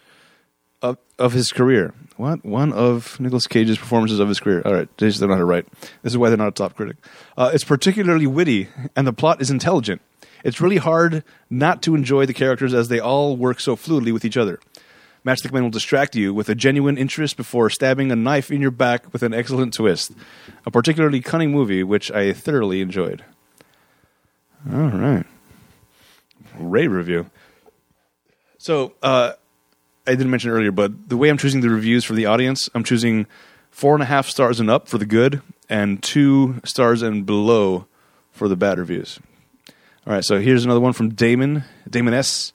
[0.84, 1.94] of, of his career.
[2.16, 2.44] What?
[2.44, 4.62] One of Nicolas Cage's performances of his career.
[4.64, 5.62] All right, they just don't know how.
[6.02, 6.96] This is why they're not a top critic.
[7.36, 10.02] Uh, it's particularly witty, and the plot is intelligent.
[10.44, 14.26] It's really hard not to enjoy the characters as they all work so fluidly with
[14.26, 14.60] each other.
[15.24, 18.70] Matchstick Men will distract you with a genuine interest before stabbing a knife in your
[18.70, 20.12] back with an excellent twist.
[20.66, 23.24] A particularly cunning movie, which I thoroughly enjoyed.
[24.70, 25.24] All right.
[26.58, 27.30] Ray review.
[28.58, 29.32] So, uh,
[30.06, 32.84] I didn't mention earlier, but the way I'm choosing the reviews for the audience, I'm
[32.84, 33.26] choosing
[33.70, 37.86] four and a half stars and up for the good, and two stars and below
[38.30, 39.18] for the bad reviews.
[40.06, 42.52] All right, so here's another one from Damon, Damon S.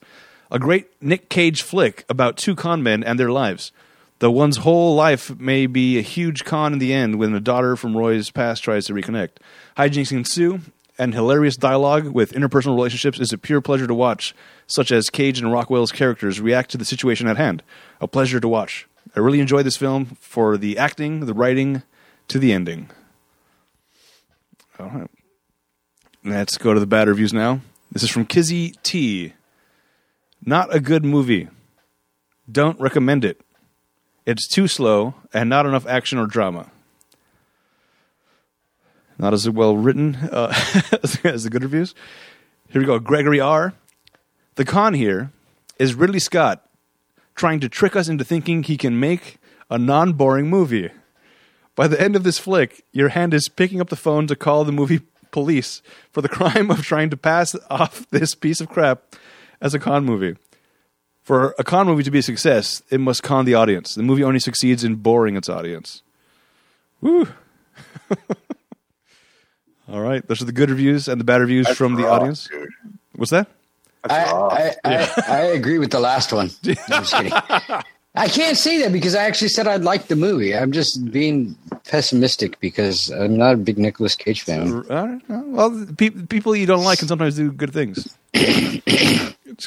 [0.52, 3.72] A great Nick Cage flick about two con men and their lives.
[4.20, 7.74] Though one's whole life may be a huge con in the end when a daughter
[7.74, 9.38] from Roy's past tries to reconnect.
[9.76, 10.60] Hijinks ensue,
[11.00, 14.34] and hilarious dialogue with interpersonal relationships is a pure pleasure to watch,
[14.66, 17.62] such as Cage and Rockwell's characters react to the situation at hand.
[18.02, 18.86] A pleasure to watch.
[19.16, 21.82] I really enjoyed this film for the acting, the writing,
[22.28, 22.90] to the ending.
[24.78, 25.10] All right.
[26.22, 27.62] Let's go to the bad reviews now.
[27.90, 29.32] This is from Kizzy T.
[30.44, 31.48] Not a good movie.
[32.50, 33.40] Don't recommend it.
[34.26, 36.70] It's too slow and not enough action or drama.
[39.20, 40.48] Not as well written uh,
[41.24, 41.94] as the good reviews.
[42.70, 42.98] Here we go.
[42.98, 43.74] Gregory R.
[44.54, 45.30] The con here
[45.78, 46.66] is Ridley Scott
[47.34, 49.36] trying to trick us into thinking he can make
[49.68, 50.90] a non boring movie.
[51.76, 54.64] By the end of this flick, your hand is picking up the phone to call
[54.64, 55.02] the movie
[55.32, 59.16] police for the crime of trying to pass off this piece of crap
[59.60, 60.34] as a con movie.
[61.22, 63.94] For a con movie to be a success, it must con the audience.
[63.94, 66.00] The movie only succeeds in boring its audience.
[67.02, 67.28] Woo!
[69.90, 72.14] All right, those are the good reviews and the bad reviews That's from the raw,
[72.14, 72.48] audience.
[72.48, 72.68] dude.
[73.16, 73.48] What's that?
[74.04, 74.48] That's I, raw.
[74.48, 76.50] I, I, I agree with the last one.
[76.66, 76.74] I'm
[77.04, 77.32] just kidding.
[78.14, 80.56] I can't say that because I actually said I'd like the movie.
[80.56, 81.56] I'm just being
[81.88, 84.72] pessimistic because I'm not a big Nicolas Cage fan.
[84.72, 88.16] All right, Well, pe- people you don't like can sometimes do good things.
[88.34, 89.66] it's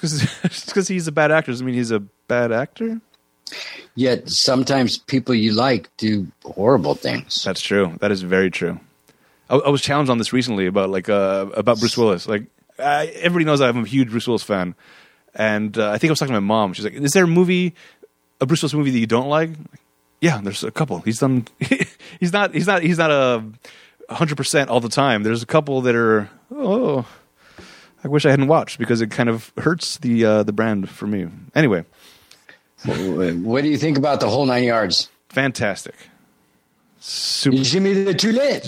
[0.66, 3.00] because he's a bad actor doesn't mean he's a bad actor.
[3.96, 7.44] Yet sometimes people you like do horrible things.
[7.44, 7.96] That's true.
[8.00, 8.80] That is very true.
[9.50, 12.28] I, I was challenged on this recently about like uh, about Bruce Willis.
[12.28, 12.46] Like
[12.80, 14.76] I, everybody knows I'm a huge Bruce Willis fan,
[15.36, 16.74] and uh, I think I was talking to my mom.
[16.74, 17.76] She's like, "Is there a movie,
[18.42, 19.82] a Bruce Willis movie that you don't like?" Like,
[20.22, 21.00] yeah, there's a couple.
[21.00, 21.48] He's done.
[22.20, 22.54] he's not.
[22.54, 22.82] He's not.
[22.82, 23.44] He's not a
[24.10, 25.24] hundred percent all the time.
[25.24, 26.30] There's a couple that are.
[26.56, 27.06] Oh,
[28.04, 31.08] I wish I hadn't watched because it kind of hurts the uh, the brand for
[31.08, 31.28] me.
[31.56, 31.86] Anyway,
[32.86, 35.10] What do you think about the whole nine yards?
[35.30, 35.96] fantastic.
[37.06, 37.58] Super.
[37.64, 38.64] Jimmy the Toulette.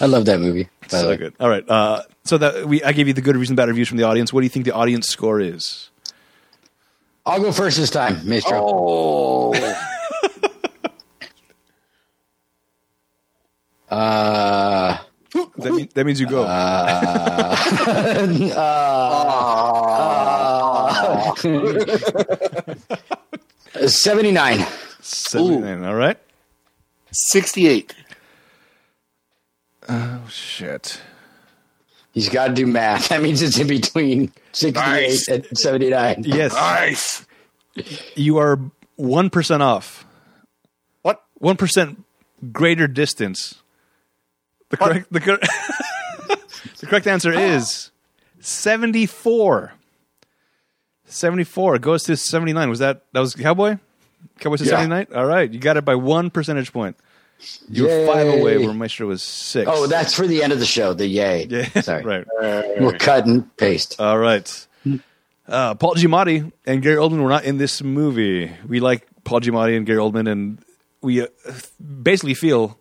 [0.00, 0.68] I love that movie.
[0.82, 1.16] By So way.
[1.16, 1.34] good.
[1.40, 1.68] All right.
[1.68, 4.32] Uh, so that we, I gave you the good reason, bad reviews from the audience.
[4.32, 5.90] What do you think the audience score is?
[7.24, 8.52] I'll go first this time, Mr.
[8.52, 9.52] oh,
[13.90, 14.98] Uh,
[15.58, 16.44] That, mean, that means you go.
[21.42, 23.25] Seventy nine.
[23.86, 24.66] 79.
[25.84, 26.18] All right.
[27.12, 27.94] 68.
[29.88, 31.00] Oh shit.
[32.12, 33.08] He's got to do math.
[33.10, 35.28] That means it's in between sixty eight Nice.
[35.28, 36.22] and seventy nine.
[36.26, 37.26] Yes, Nice.
[38.16, 38.58] you are
[38.96, 40.04] one percent off.
[41.02, 41.22] What?
[41.34, 42.02] One percent
[42.52, 43.62] greater distance.
[44.70, 45.12] The correct.
[45.12, 45.38] The, cor-
[46.80, 47.90] the correct answer is
[48.40, 49.72] seventy-four.
[51.06, 52.68] Seventy-four It goes to seventy-nine.
[52.68, 53.78] Was that that was Cowboy?
[54.40, 54.70] Cowboy said Yeah.
[54.72, 55.06] seventy-nine.
[55.14, 56.96] All right, you got it by one percentage point.
[57.68, 58.40] You were five Yay.
[58.40, 59.70] away, where Maestro was six.
[59.72, 60.94] Oh, that's for the end of the show.
[60.94, 61.46] The yay.
[61.48, 62.02] yeah, Sorry.
[62.02, 62.26] right.
[62.80, 63.96] We'll cut and paste.
[64.00, 64.66] All right.
[65.46, 68.50] Uh, Paul Giamatti and Gary Oldman were not in this movie.
[68.66, 70.58] We like Paul Giamatti and Gary Oldman, and
[71.02, 71.26] we uh,
[72.02, 72.78] basically feel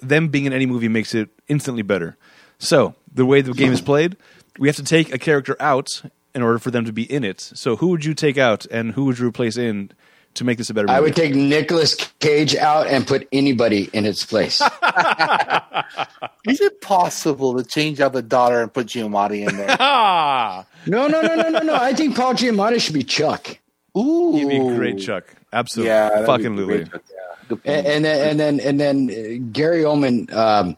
[0.00, 2.16] them being in any movie makes it instantly better.
[2.58, 4.16] So the way the game is played,
[4.58, 6.02] we have to take a character out
[6.36, 7.40] in order for them to be in it.
[7.40, 9.90] So who would you take out, and who would you replace in
[10.34, 10.96] to make this a better movie?
[10.96, 14.60] I would take Nicolas Cage out and put anybody in its place.
[16.46, 19.76] Is it possible to change out the daughter and put Giamatti in there?
[19.80, 21.74] ah, no, no, no, no, no, no.
[21.74, 23.58] I think Paul Giamatti should be Chuck.
[23.96, 24.34] Ooh.
[24.36, 25.24] he'd be great, Chuck.
[25.52, 26.26] Absolutely, Yeah.
[26.26, 26.84] fucking Lulu.
[26.84, 27.56] Yeah.
[27.64, 30.32] And, and then and then and then uh, Gary Oldman.
[30.32, 30.76] Um,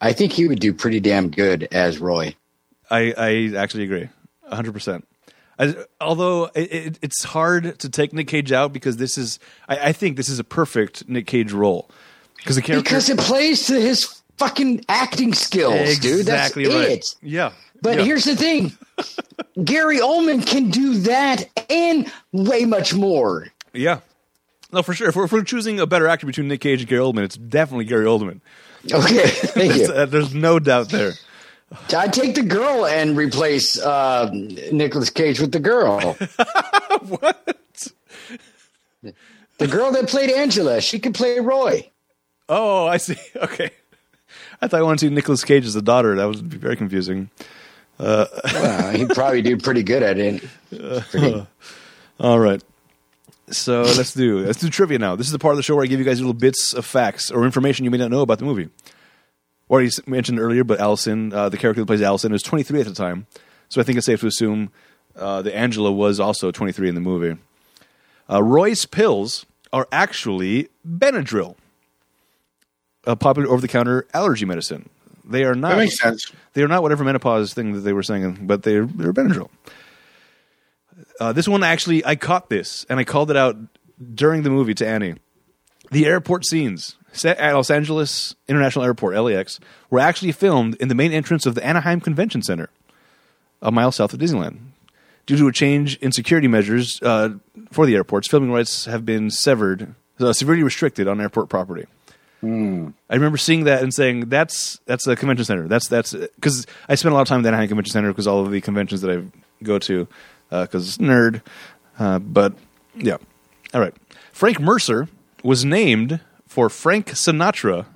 [0.00, 2.34] I think he would do pretty damn good as Roy.
[2.90, 4.08] I, I actually agree,
[4.52, 5.06] hundred percent.
[6.00, 9.38] Although it, it, it's hard to take Nick Cage out because this is,
[9.68, 11.88] I, I think this is a perfect Nick Cage role
[12.36, 12.82] because the character.
[12.82, 16.26] Because it plays to his fucking acting skills, dude.
[16.26, 16.98] That's Exactly right.
[16.98, 17.14] it.
[17.22, 17.52] Yeah.
[17.80, 18.04] But Yeah.
[18.04, 18.72] here's the thing
[19.64, 23.48] Gary Oldman can do that and way much more.
[23.72, 24.00] Yeah.
[24.72, 25.10] No, for sure.
[25.10, 27.36] If we're, if we're choosing a better actor between Nick Cage and Gary Oldman, it's
[27.36, 28.40] definitely Gary Oldman.
[28.90, 29.94] Okay, thank There's, you.
[29.94, 31.12] uh, there's no doubt there.
[31.96, 34.30] I'd take the girl and replace uh,
[34.72, 36.00] Nicolas Cage with the girl.
[37.08, 37.58] what?
[39.58, 41.90] The girl that played Angela, she could play Roy.
[42.48, 43.16] Oh, I see.
[43.36, 43.70] Okay.
[44.60, 46.14] I thought I wanted to see Nicolas Cage as the daughter.
[46.14, 47.30] That would be very confusing.
[47.98, 48.26] Well,
[48.92, 50.42] he'd probably do pretty good at it.
[51.10, 51.46] Pretty-
[52.20, 52.62] All right.
[53.50, 55.16] So let's do let's do trivia now.
[55.16, 56.86] This is the part of the show where I give you guys little bits of
[56.86, 58.68] facts or information you may not know about the movie.
[59.80, 62.94] S- mentioned earlier, but Alison, uh, the character that plays Alison, is 23 at the
[62.94, 63.26] time.
[63.68, 64.70] So I think it's safe to assume
[65.16, 67.38] uh, that Angela was also 23 in the movie.
[68.30, 71.56] Uh, Roy's pills are actually Benadryl,
[73.04, 74.88] a popular over-the-counter allergy medicine.
[75.24, 75.70] They are not.
[75.70, 76.30] That makes sense.
[76.52, 79.48] They are not whatever menopause thing that they were saying, but they're they're Benadryl.
[81.20, 83.56] Uh, this one actually, I caught this and I called it out
[84.14, 85.14] during the movie to Annie.
[85.90, 89.60] The airport scenes set at Los Angeles International Airport (LAX)
[89.90, 92.70] were actually filmed in the main entrance of the Anaheim Convention Center,
[93.60, 94.58] a mile south of Disneyland.
[95.24, 97.34] Due to a change in security measures uh,
[97.70, 101.86] for the airports, filming rights have been severed, uh, severely restricted on airport property.
[102.44, 105.68] I remember seeing that and saying that's that's a convention center.
[105.68, 108.26] That's that's because I spent a lot of time at the Anaheim Convention Center because
[108.26, 109.22] all of the conventions that I
[109.62, 110.08] go to
[110.50, 111.42] because nerd.
[112.00, 112.54] Uh, but
[112.96, 113.18] yeah,
[113.72, 113.94] all right.
[114.32, 115.08] Frank Mercer
[115.44, 116.18] was named
[116.52, 117.86] for Frank Sinatra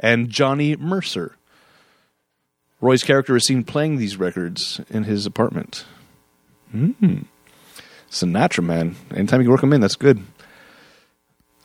[0.00, 1.36] and Johnny Mercer.
[2.80, 5.84] Roy's character is seen playing these records in his apartment.
[6.72, 7.24] Hmm.
[8.10, 8.96] Sinatra, man.
[9.14, 10.22] Anytime you work them in, that's good.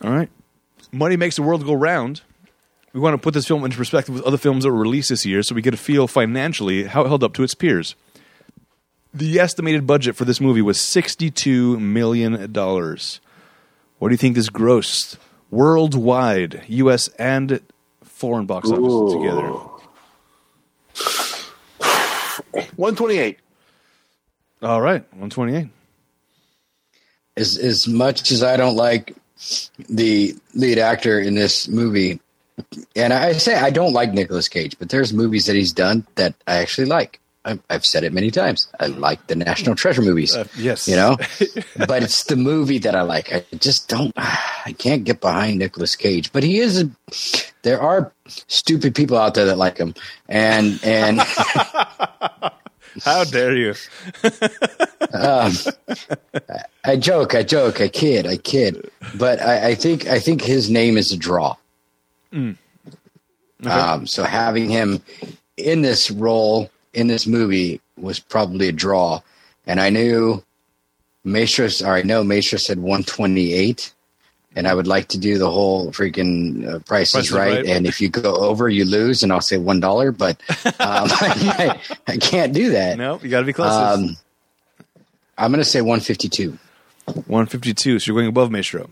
[0.04, 0.28] All right.
[0.92, 2.20] Money makes the world go round.
[2.92, 5.24] We want to put this film into perspective with other films that were released this
[5.24, 7.94] year so we get a feel financially how it held up to its peers.
[9.14, 12.52] The estimated budget for this movie was $62 million.
[12.52, 15.16] What do you think this grossed
[15.52, 17.06] worldwide, U.S.
[17.18, 17.60] and
[18.02, 19.20] foreign box office Ooh.
[19.20, 19.52] together?
[22.76, 23.38] 128.
[24.62, 25.68] All right, 128.
[27.36, 29.14] as as much as I don't like
[29.88, 32.20] the lead actor in this movie,
[32.94, 36.34] and I say I don't like Nicolas Cage, but there's movies that he's done that
[36.46, 37.18] I actually like.
[37.44, 38.68] I've, I've said it many times.
[38.78, 40.36] I like the National Treasure movies.
[40.36, 40.86] Uh, yes.
[40.86, 41.16] you know,
[41.86, 43.32] but it's the movie that I like.
[43.32, 44.12] I just don't.
[44.16, 46.82] I can't get behind Nicolas Cage, but he is.
[46.82, 46.90] A,
[47.62, 49.94] there are stupid people out there that like him,
[50.28, 51.20] and and
[53.04, 53.74] How dare you?
[55.14, 55.52] um,
[56.84, 58.90] I joke, I joke, I kid, I kid.
[59.14, 61.56] But I, I think I think his name is a draw.
[62.32, 65.02] Um, so having him
[65.56, 69.20] in this role in this movie was probably a draw,
[69.66, 70.42] and I knew
[71.24, 71.82] Maestros.
[71.82, 73.92] Or I know Maestro said one twenty eight.
[74.54, 77.54] And I would like to do the whole freaking uh, price, Price is right.
[77.54, 77.66] Right.
[77.66, 79.22] And if you go over, you lose.
[79.22, 82.98] And I'll say one dollar, but um, I, I can't do that.
[82.98, 83.72] No, you got to be close.
[83.72, 84.18] Um,
[85.38, 86.58] I'm going to say 152.
[87.06, 87.98] 152.
[87.98, 88.90] So you're going above Maestro.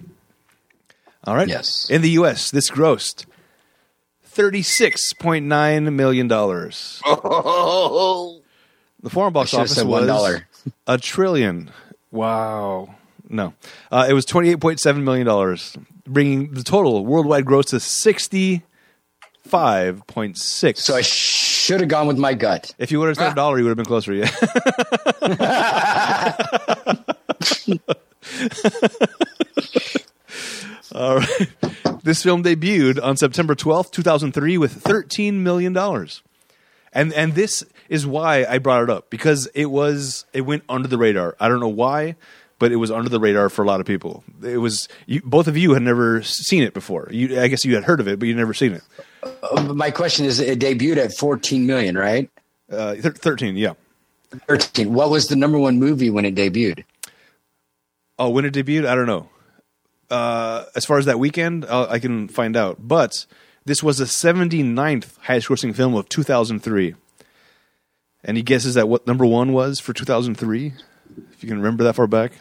[1.24, 1.48] All right.
[1.48, 1.88] Yes.
[1.90, 3.26] In the U.S., this grossed
[4.34, 6.32] $36.9 million.
[6.32, 8.40] Oh.
[9.02, 10.42] The foreign box office said was $1.
[10.86, 11.70] a trillion.
[12.10, 12.94] Wow.
[13.28, 13.54] No.
[13.90, 15.26] Uh, it was $28.7 million,
[16.06, 20.76] bringing the total worldwide gross to 65.6.
[20.78, 22.74] So I should have gone with my gut.
[22.78, 24.12] if you would have said a dollar, you would have been closer.
[24.12, 24.30] Yeah.
[30.94, 31.48] All right.
[32.02, 35.76] This film debuted on September 12th, 2003 with $13 million.
[36.92, 40.88] And and this is why I brought it up because it was it went under
[40.88, 41.36] the radar.
[41.38, 42.16] I don't know why,
[42.58, 44.24] but it was under the radar for a lot of people.
[44.42, 47.08] It was you, both of you had never seen it before.
[47.12, 48.82] You, I guess you had heard of it, but you'd never seen it.
[49.22, 52.28] Uh, my question is it debuted at 14 million, right?
[52.70, 53.74] Uh, thir- 13, yeah.
[54.48, 54.92] 13.
[54.92, 56.84] What was the number one movie when it debuted?
[58.18, 59.28] Oh, when it debuted, I don't know.
[60.10, 62.76] Uh, as far as that weekend, i I can find out.
[62.80, 63.26] But
[63.64, 66.94] this was the 79th highest grossing film of 2003.
[68.24, 70.74] Any guesses at what number one was for 2003?
[71.32, 72.32] If you can remember that far back.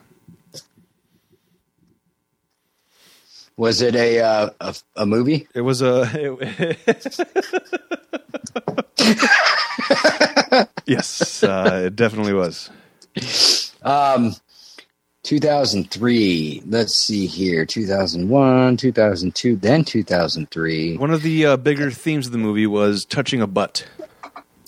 [3.56, 5.48] Was it a uh, a, a movie?
[5.54, 6.06] It was a.
[10.86, 12.70] yes, uh, it definitely was.
[13.84, 14.36] Um,
[15.30, 16.64] 2003.
[16.66, 17.64] Let's see here.
[17.64, 20.98] 2001, 2002, then 2003.
[20.98, 23.86] One of the uh, bigger themes of the movie was touching a butt.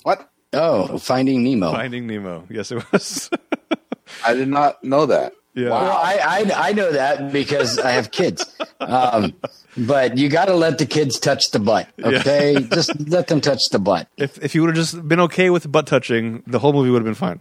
[0.04, 0.30] What?
[0.52, 1.72] Oh, Finding Nemo.
[1.72, 2.46] Finding Nemo.
[2.48, 3.28] Yes, it was.
[4.24, 5.32] I did not know that.
[5.54, 5.70] yeah.
[5.70, 8.44] Well, I, I I know that because I have kids.
[8.78, 9.34] Um,
[9.76, 11.88] but you got to let the kids touch the butt.
[12.00, 14.06] Okay, just let them touch the butt.
[14.16, 17.04] If if you would have just been okay with butt touching, the whole movie would
[17.04, 17.40] have been fine.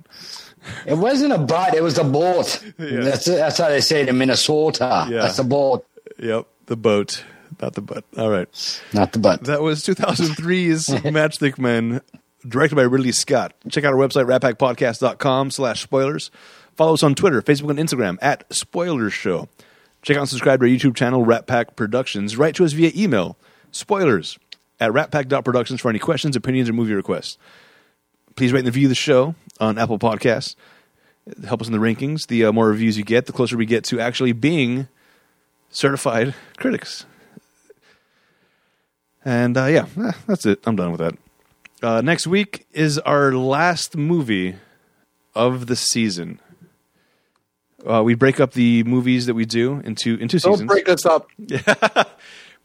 [0.86, 2.64] It wasn't a butt; it was a boat.
[2.78, 3.02] Yeah.
[3.02, 5.08] That's that's how they say it in Minnesota.
[5.10, 5.22] Yeah.
[5.22, 5.86] That's a boat,
[6.20, 7.24] Yep, the boat,
[7.62, 8.04] not the butt.
[8.18, 8.82] All right.
[8.94, 9.44] not the butt.
[9.46, 12.02] That was 2003's Matchstick Men,
[12.48, 13.54] directed by Ridley Scott.
[13.70, 16.32] Check out our website, ratpackpodcast.com slash spoilers.
[16.76, 19.50] Follow us on Twitter, Facebook, and Instagram at Spoilers Show.
[20.04, 22.38] Check out and subscribe to our YouTube channel, Rat Pack Productions.
[22.38, 23.38] Write to us via email,
[23.72, 24.40] spoilers
[24.80, 27.38] at ratpack.productions for any questions, opinions, or movie requests.
[28.36, 30.56] Please rate and review the show on Apple Podcasts.
[31.46, 32.28] Help us in the rankings.
[32.28, 34.88] The uh, more reviews you get, the closer we get to actually being
[35.70, 37.06] certified critics.
[39.24, 40.60] And uh, yeah, eh, that's it.
[40.66, 41.18] I'm done with that.
[41.84, 44.56] Uh, next week is our last movie
[45.36, 46.40] of the season.
[47.86, 50.60] Uh, we break up the movies that we do into into seasons.
[50.60, 51.28] Don't break us up.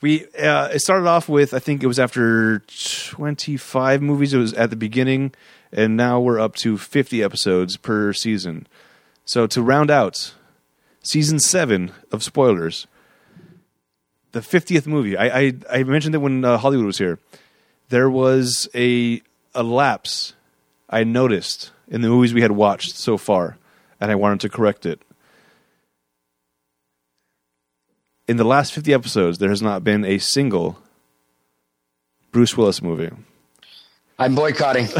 [0.03, 2.61] We uh, it started off with I think it was after
[3.11, 4.35] 25 movies.
[4.35, 5.33] It was at the beginning,
[5.73, 8.67] and now we're up to 50 episodes per season.
[9.25, 10.35] So to round out
[11.03, 12.87] season seven of spoilers,
[14.33, 15.17] the 50th movie.
[15.17, 17.19] I I, I mentioned that when uh, Hollywood was here,
[17.89, 19.23] there was a
[19.55, 20.35] a lapse
[20.91, 23.57] I noticed in the movies we had watched so far,
[24.01, 25.01] and I wanted to correct it.
[28.29, 30.79] In the last 50 episodes, there has not been a single
[32.33, 33.11] Bruce Willis movie.
[34.19, 34.89] I'm boycotting.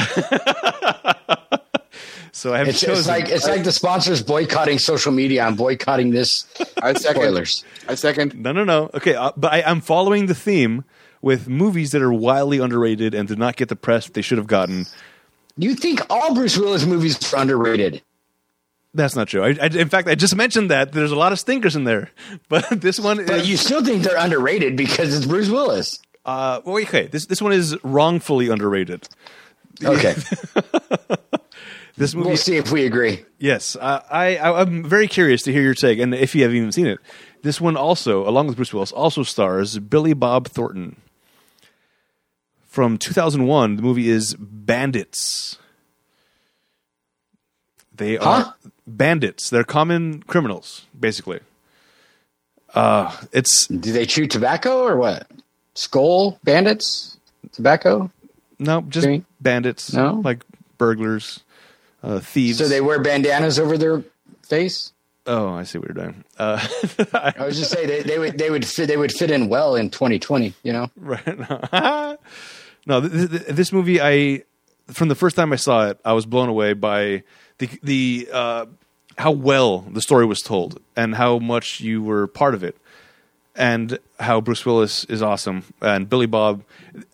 [2.33, 2.99] So I have It's, chosen.
[2.99, 5.43] it's like it's like the sponsors boycotting social media.
[5.43, 6.45] I'm boycotting this.
[6.83, 7.23] I second.
[7.23, 7.65] Spoilers.
[7.89, 8.35] I second.
[8.35, 8.91] no, no, no.
[8.93, 10.85] Okay, uh, but I, I'm following the theme
[11.23, 14.47] with movies that are wildly underrated and did not get the press they should have
[14.47, 14.85] gotten.
[15.57, 18.03] You think all Bruce Willis movies are underrated?
[18.93, 19.43] That's not true.
[19.43, 22.11] I, I, in fact, I just mentioned that there's a lot of stinkers in there,
[22.51, 26.01] but this one, But is, you still think they're underrated because it's Bruce Willis.
[26.27, 29.09] Uh, well, okay, this this one is wrongfully underrated.
[29.83, 30.15] Okay,
[31.99, 33.25] This movie, we'll see if we agree.
[33.39, 36.57] yes, uh, I, I I'm very curious to hear your take, and if you haven't
[36.59, 36.99] even seen it,
[37.43, 40.97] this one also, along with Bruce Willis, also stars Billy Bob Thornton.
[42.67, 45.57] From 2001, the movie is Bandits.
[47.95, 48.53] They are Huh?
[48.87, 49.49] bandits.
[49.49, 51.41] They're common criminals, basically.
[52.75, 55.27] Uh, it's Do they chew tobacco or what?
[55.77, 57.17] Skull bandits?
[57.53, 58.11] Tobacco?
[58.59, 59.23] no, just Okay.
[59.41, 59.93] bandits.
[59.93, 60.21] No?
[60.25, 60.43] like
[60.79, 61.41] burglars,
[62.03, 62.59] uh, thieves.
[62.59, 64.03] So they wear bandanas over their
[64.47, 64.93] face?
[65.27, 66.25] Oh, I see what you're doing.
[66.39, 66.65] Uh,
[67.13, 69.75] I was just saying they, they would they would fit they would fit in well
[69.77, 70.55] in 2020.
[70.63, 71.27] You know, right.
[72.87, 74.43] no, th- th- this movie, I
[74.89, 77.23] from the first time I saw it, I was blown away by
[77.59, 78.67] the the uh,
[79.19, 82.77] how well the story was told and how much you were part of it,
[83.57, 86.63] and how Bruce Willis is awesome and Billy Bob.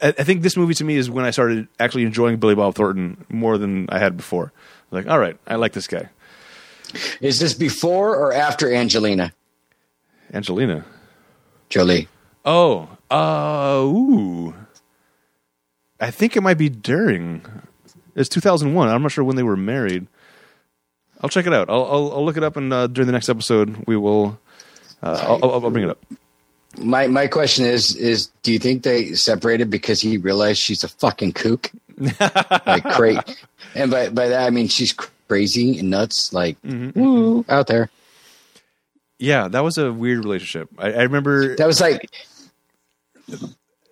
[0.00, 2.74] I, I think this movie to me is when I started actually enjoying Billy Bob
[2.74, 4.52] Thornton more than I had before.
[4.90, 6.10] Like, all right, I like this guy,
[7.20, 9.32] is this before or after Angelina
[10.32, 10.84] Angelina.
[11.68, 12.08] Jolie?
[12.44, 14.54] Oh, uh, ooh.
[16.00, 17.42] I think it might be during.
[18.16, 18.88] It's 2001.
[18.88, 20.06] I'm not sure when they were married.
[21.20, 21.70] I'll check it out.
[21.70, 24.38] I'll I'll, I'll look it up, and uh, during the next episode, we will.
[25.02, 26.04] Uh, I'll, I'll, I'll bring it up.
[26.78, 30.88] My my question is is do you think they separated because he realized she's a
[30.88, 31.70] fucking kook?
[32.66, 33.20] like crazy.
[33.74, 37.00] And by by that I mean she's crazy and nuts, like mm-hmm, mm-hmm.
[37.00, 37.90] woo, out there.
[39.18, 40.68] Yeah, that was a weird relationship.
[40.78, 42.10] I, I remember That was like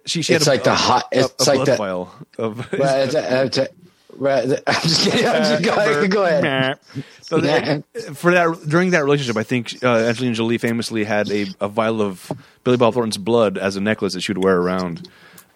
[0.07, 0.23] she.
[0.23, 1.07] she had it's a, like the hot.
[1.13, 2.09] a, It's a like the.
[2.39, 2.73] of.
[2.73, 3.73] Well, it's it's
[4.21, 5.27] well, I'm just kidding.
[5.27, 6.79] I'm just go, go ahead.
[7.23, 11.47] So that- for that during that relationship, I think uh, Angelina Jolie famously had a,
[11.61, 12.31] a vial of
[12.63, 15.09] Billy Bob Thornton's blood as a necklace that she would wear around.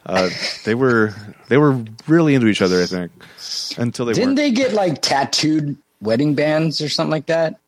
[0.07, 0.29] Uh,
[0.65, 1.15] they were
[1.49, 3.12] they were really into each other, I think,
[3.79, 4.37] until they Didn't weren't.
[4.37, 7.59] they get like tattooed wedding bands or something like that?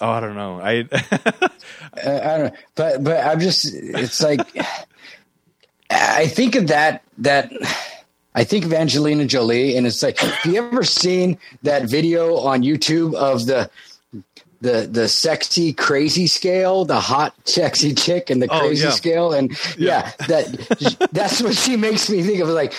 [0.00, 0.60] oh, I don't know.
[0.60, 0.88] I
[1.96, 4.40] Uh, I don't know, but but I'm just it's like
[5.90, 7.50] I think of that that
[8.36, 12.62] I think of Angelina Jolie and it's like have you ever seen that video on
[12.62, 13.70] YouTube of the
[14.60, 18.90] the the sexy crazy scale, the hot sexy chick and the Oh, crazy yeah.
[18.90, 22.74] scale and yeah, that that's what she makes me think of like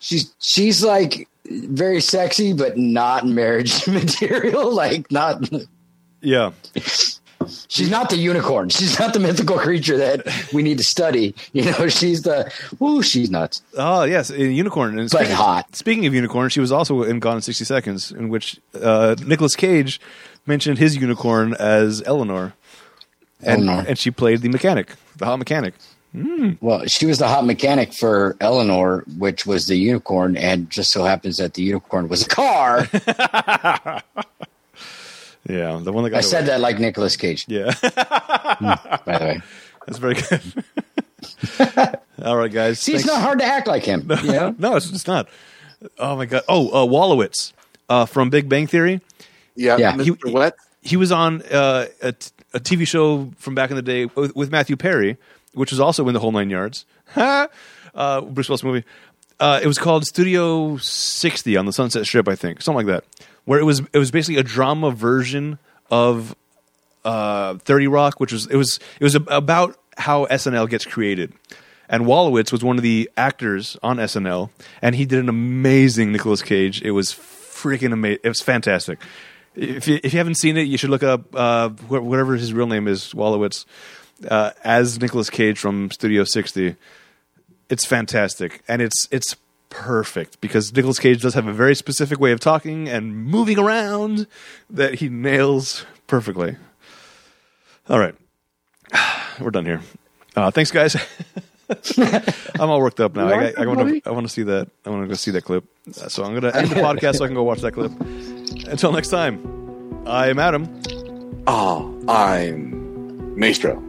[0.00, 5.48] she's she's like very sexy but not marriage material like not
[6.20, 6.52] yeah.
[7.68, 8.68] She's not the unicorn.
[8.68, 11.34] She's not the mythical creature that we need to study.
[11.52, 13.62] You know, she's the ooh, she's nuts.
[13.76, 14.98] Oh yes, in Unicorn.
[14.98, 15.74] And But speaking, hot.
[15.76, 19.56] Speaking of Unicorn, she was also in Gone in sixty seconds, in which uh, Nicolas
[19.56, 20.00] Cage
[20.46, 22.54] mentioned his unicorn as Eleanor,
[23.42, 23.84] and Eleanor.
[23.88, 25.74] and she played the mechanic, the hot mechanic.
[26.60, 31.04] Well, she was the hot mechanic for Eleanor, which was the unicorn, and just so
[31.04, 32.88] happens that the unicorn was a car.
[35.48, 39.40] Yeah, the one that got I said that like Nicolas Cage, Yeah, by the way.
[39.86, 40.42] that's very good.
[42.22, 42.78] All right, guys.
[42.80, 44.10] See, it's not hard to act like him.
[44.24, 44.54] You know?
[44.58, 45.28] No, it's just not.
[45.98, 46.42] Oh my god.
[46.48, 47.52] Oh, uh, Wolowitz
[47.88, 49.00] uh, from Big Bang Theory.
[49.54, 49.92] Yeah, Yeah.
[49.94, 50.04] Mr.
[50.26, 50.56] He- what?
[50.82, 54.34] he was on uh, a, t- a TV show from back in the day with,
[54.36, 55.16] with Matthew Perry,
[55.54, 56.84] which was also in the whole nine yards.
[57.16, 57.46] uh,
[58.22, 58.84] Bruce Willis movie.
[59.40, 63.26] Uh, it was called Studio 60 on the Sunset Strip, I think, something like that.
[63.48, 65.58] Where it was it was basically a drama version
[65.90, 66.36] of
[67.02, 71.32] uh, 30 Rock, which was it was it was about how SNL gets created.
[71.88, 74.50] And Wolowitz was one of the actors on SNL,
[74.82, 76.82] and he did an amazing Nicolas Cage.
[76.82, 78.20] It was freaking amazing.
[78.22, 78.98] It was fantastic.
[79.54, 82.52] If you, if you haven't seen it, you should look up uh, wh- whatever his
[82.52, 83.64] real name is, Wolowitz,
[84.30, 86.76] uh, as Nicolas Cage from Studio 60.
[87.70, 89.36] It's fantastic, and it's it's
[89.70, 94.26] perfect because Nicolas Cage does have a very specific way of talking and moving around
[94.70, 96.56] that he nails perfectly.
[97.88, 98.14] All right,
[99.40, 99.80] we're done here.
[100.36, 100.96] Uh, thanks, guys.
[102.58, 103.28] I'm all worked up now.
[103.28, 104.00] I, I, I want to.
[104.06, 104.68] I want to see that.
[104.86, 105.64] I want to go see that clip.
[105.88, 107.92] Uh, So I'm going to end the podcast so I can go watch that clip.
[108.68, 109.42] Until next time,
[110.06, 110.80] I'm Adam.
[111.46, 113.82] Oh, I'm Maestro.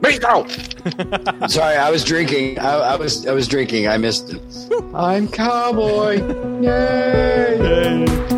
[0.00, 0.46] Bingo!
[1.48, 2.58] Sorry, I was drinking.
[2.58, 3.88] I, I, was I was drinking.
[3.88, 4.40] I missed it.
[4.94, 6.16] I'm cowboy.
[6.62, 7.58] Yay!
[7.60, 8.37] Yay.